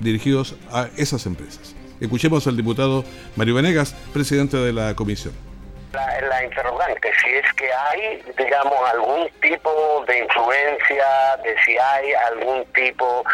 dirigidos 0.00 0.56
a 0.72 0.88
esas 0.96 1.26
empresas. 1.26 1.74
Escuchemos 2.00 2.46
al 2.46 2.56
diputado 2.56 3.04
Mario 3.36 3.56
Venegas, 3.56 3.94
presidente 4.14 4.56
de 4.56 4.72
la 4.72 4.96
comisión. 4.96 5.49
La, 5.92 6.44
interrogante, 6.44 7.10
si 7.22 7.34
es 7.34 7.52
que 7.54 7.68
hay, 7.72 8.22
digamos, 8.38 8.90
algún 8.92 9.28
tipo 9.40 10.04
de 10.06 10.18
influencia, 10.18 11.36
de 11.42 11.56
si 11.64 11.76
hay 11.76 12.12
algún 12.12 12.64
tipo 12.72 13.24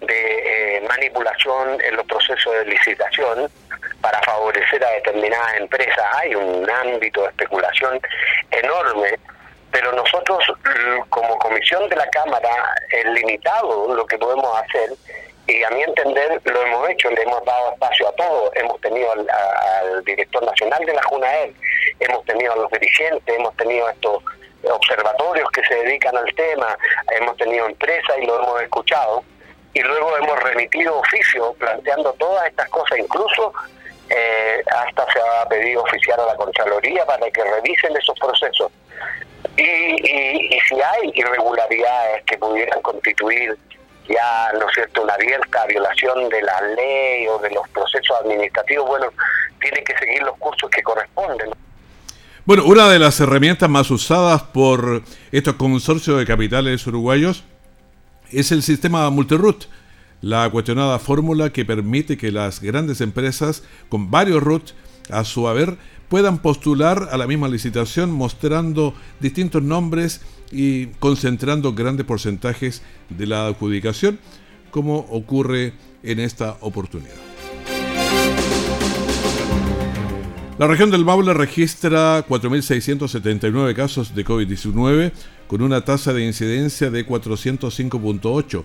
de 0.00 0.76
eh, 0.76 0.80
manipulación 0.88 1.80
en 1.80 1.96
los 1.96 2.06
procesos 2.06 2.52
de 2.52 2.66
licitación 2.66 3.50
para 4.00 4.20
favorecer 4.22 4.84
a 4.84 4.90
determinadas 4.90 5.56
empresas, 5.56 6.04
hay 6.14 6.34
un 6.34 6.68
ámbito 6.68 7.22
de 7.22 7.28
especulación 7.28 8.00
enorme 8.50 9.18
pero 9.72 9.90
nosotros 9.92 10.44
como 11.08 11.38
comisión 11.38 11.88
de 11.88 11.96
la 11.96 12.06
Cámara, 12.08 12.74
es 12.90 13.04
limitado 13.06 13.94
lo 13.94 14.06
que 14.06 14.18
podemos 14.18 14.54
hacer 14.62 14.90
y 15.46 15.62
a 15.64 15.70
mi 15.70 15.82
entender 15.82 16.40
lo 16.44 16.62
hemos 16.62 16.90
hecho, 16.90 17.10
le 17.10 17.22
hemos 17.22 17.44
dado 17.44 17.72
espacio 17.72 18.08
a 18.08 18.12
todos, 18.12 18.50
hemos 18.54 18.80
tenido 18.80 19.10
al, 19.12 20.04
director 20.04 20.44
nacional 20.44 20.84
de 20.84 20.92
la 20.92 21.02
JUNAER, 21.02 21.52
hemos 22.00 22.24
tenido 22.24 22.52
a 22.52 22.56
los 22.56 22.70
dirigentes, 22.70 23.36
hemos 23.36 23.56
tenido 23.56 23.88
estos 23.88 24.22
observatorios 24.70 25.50
que 25.50 25.64
se 25.64 25.74
dedican 25.74 26.16
al 26.16 26.32
tema, 26.34 26.76
hemos 27.20 27.36
tenido 27.36 27.66
empresas 27.66 28.16
y 28.20 28.26
lo 28.26 28.42
hemos 28.42 28.62
escuchado, 28.62 29.24
y 29.74 29.80
luego 29.80 30.16
hemos 30.18 30.42
remitido 30.42 30.98
oficio 30.98 31.54
planteando 31.54 32.12
todas 32.14 32.46
estas 32.46 32.68
cosas, 32.68 32.98
incluso 32.98 33.52
eh, 34.10 34.62
hasta 34.70 35.10
se 35.12 35.18
ha 35.20 35.48
pedido 35.48 35.82
oficiar 35.82 36.20
a 36.20 36.26
la 36.26 36.36
Contraloría 36.36 37.04
para 37.06 37.30
que 37.30 37.42
revisen 37.42 37.96
esos 37.96 38.18
procesos. 38.18 38.70
Y, 39.56 40.54
y 40.54 40.60
si 40.60 40.80
hay 40.80 41.10
irregularidades 41.14 42.24
que 42.24 42.38
pudieran 42.38 42.80
constituir 42.82 43.56
ya, 44.08 44.50
¿no 44.58 44.68
es 44.68 44.74
cierto?, 44.74 45.02
una 45.02 45.14
abierta 45.14 45.64
violación 45.66 46.28
de 46.28 46.42
la 46.42 46.60
ley 46.60 47.26
o 47.28 47.38
de 47.38 47.50
los 47.50 47.68
procesos 47.70 48.20
administrativos, 48.20 48.86
bueno, 48.86 49.08
tiene 49.60 49.82
que 49.84 49.96
seguir 49.98 50.22
los 50.22 50.36
cursos 50.38 50.70
que 50.70 50.82
corresponden. 50.82 51.50
Bueno, 52.44 52.64
una 52.64 52.88
de 52.88 52.98
las 52.98 53.20
herramientas 53.20 53.70
más 53.70 53.88
usadas 53.92 54.42
por 54.42 55.04
estos 55.30 55.54
consorcios 55.54 56.18
de 56.18 56.26
capitales 56.26 56.84
uruguayos 56.88 57.44
es 58.32 58.50
el 58.50 58.64
sistema 58.64 59.08
Multiroot, 59.10 59.68
la 60.22 60.50
cuestionada 60.50 60.98
fórmula 60.98 61.52
que 61.52 61.64
permite 61.64 62.16
que 62.16 62.32
las 62.32 62.60
grandes 62.60 63.00
empresas 63.00 63.62
con 63.88 64.10
varios 64.10 64.42
RUT 64.42 64.70
a 65.08 65.22
su 65.22 65.46
haber 65.46 65.78
puedan 66.08 66.38
postular 66.38 67.10
a 67.12 67.16
la 67.16 67.28
misma 67.28 67.46
licitación 67.46 68.10
mostrando 68.10 68.92
distintos 69.20 69.62
nombres 69.62 70.20
y 70.50 70.86
concentrando 70.98 71.74
grandes 71.74 72.06
porcentajes 72.06 72.82
de 73.08 73.28
la 73.28 73.46
adjudicación, 73.46 74.18
como 74.72 74.96
ocurre 75.10 75.74
en 76.02 76.18
esta 76.18 76.56
oportunidad. 76.60 77.31
La 80.58 80.66
región 80.66 80.90
del 80.90 81.04
Maule 81.04 81.32
registra 81.32 82.26
4.679 82.28 83.74
casos 83.74 84.14
de 84.14 84.22
COVID-19 84.22 85.10
con 85.46 85.62
una 85.62 85.80
tasa 85.80 86.12
de 86.12 86.26
incidencia 86.26 86.90
de 86.90 87.06
405.8, 87.06 88.62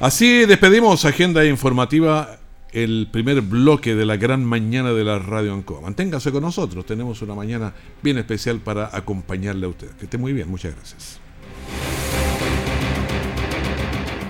Así 0.00 0.46
despedimos 0.46 1.04
agenda 1.04 1.44
informativa, 1.44 2.38
el 2.72 3.08
primer 3.10 3.40
bloque 3.40 3.94
de 3.94 4.04
la 4.04 4.16
gran 4.16 4.44
mañana 4.44 4.92
de 4.92 5.04
la 5.04 5.18
Radio 5.18 5.54
Ancoa. 5.54 5.80
Manténgase 5.80 6.32
con 6.32 6.42
nosotros, 6.42 6.84
tenemos 6.86 7.22
una 7.22 7.34
mañana 7.34 7.74
bien 8.02 8.18
especial 8.18 8.60
para 8.60 8.94
acompañarle 8.96 9.66
a 9.66 9.70
usted. 9.70 9.90
Que 9.92 10.04
esté 10.04 10.18
muy 10.18 10.32
bien, 10.32 10.48
muchas 10.48 10.74
gracias. 10.74 11.20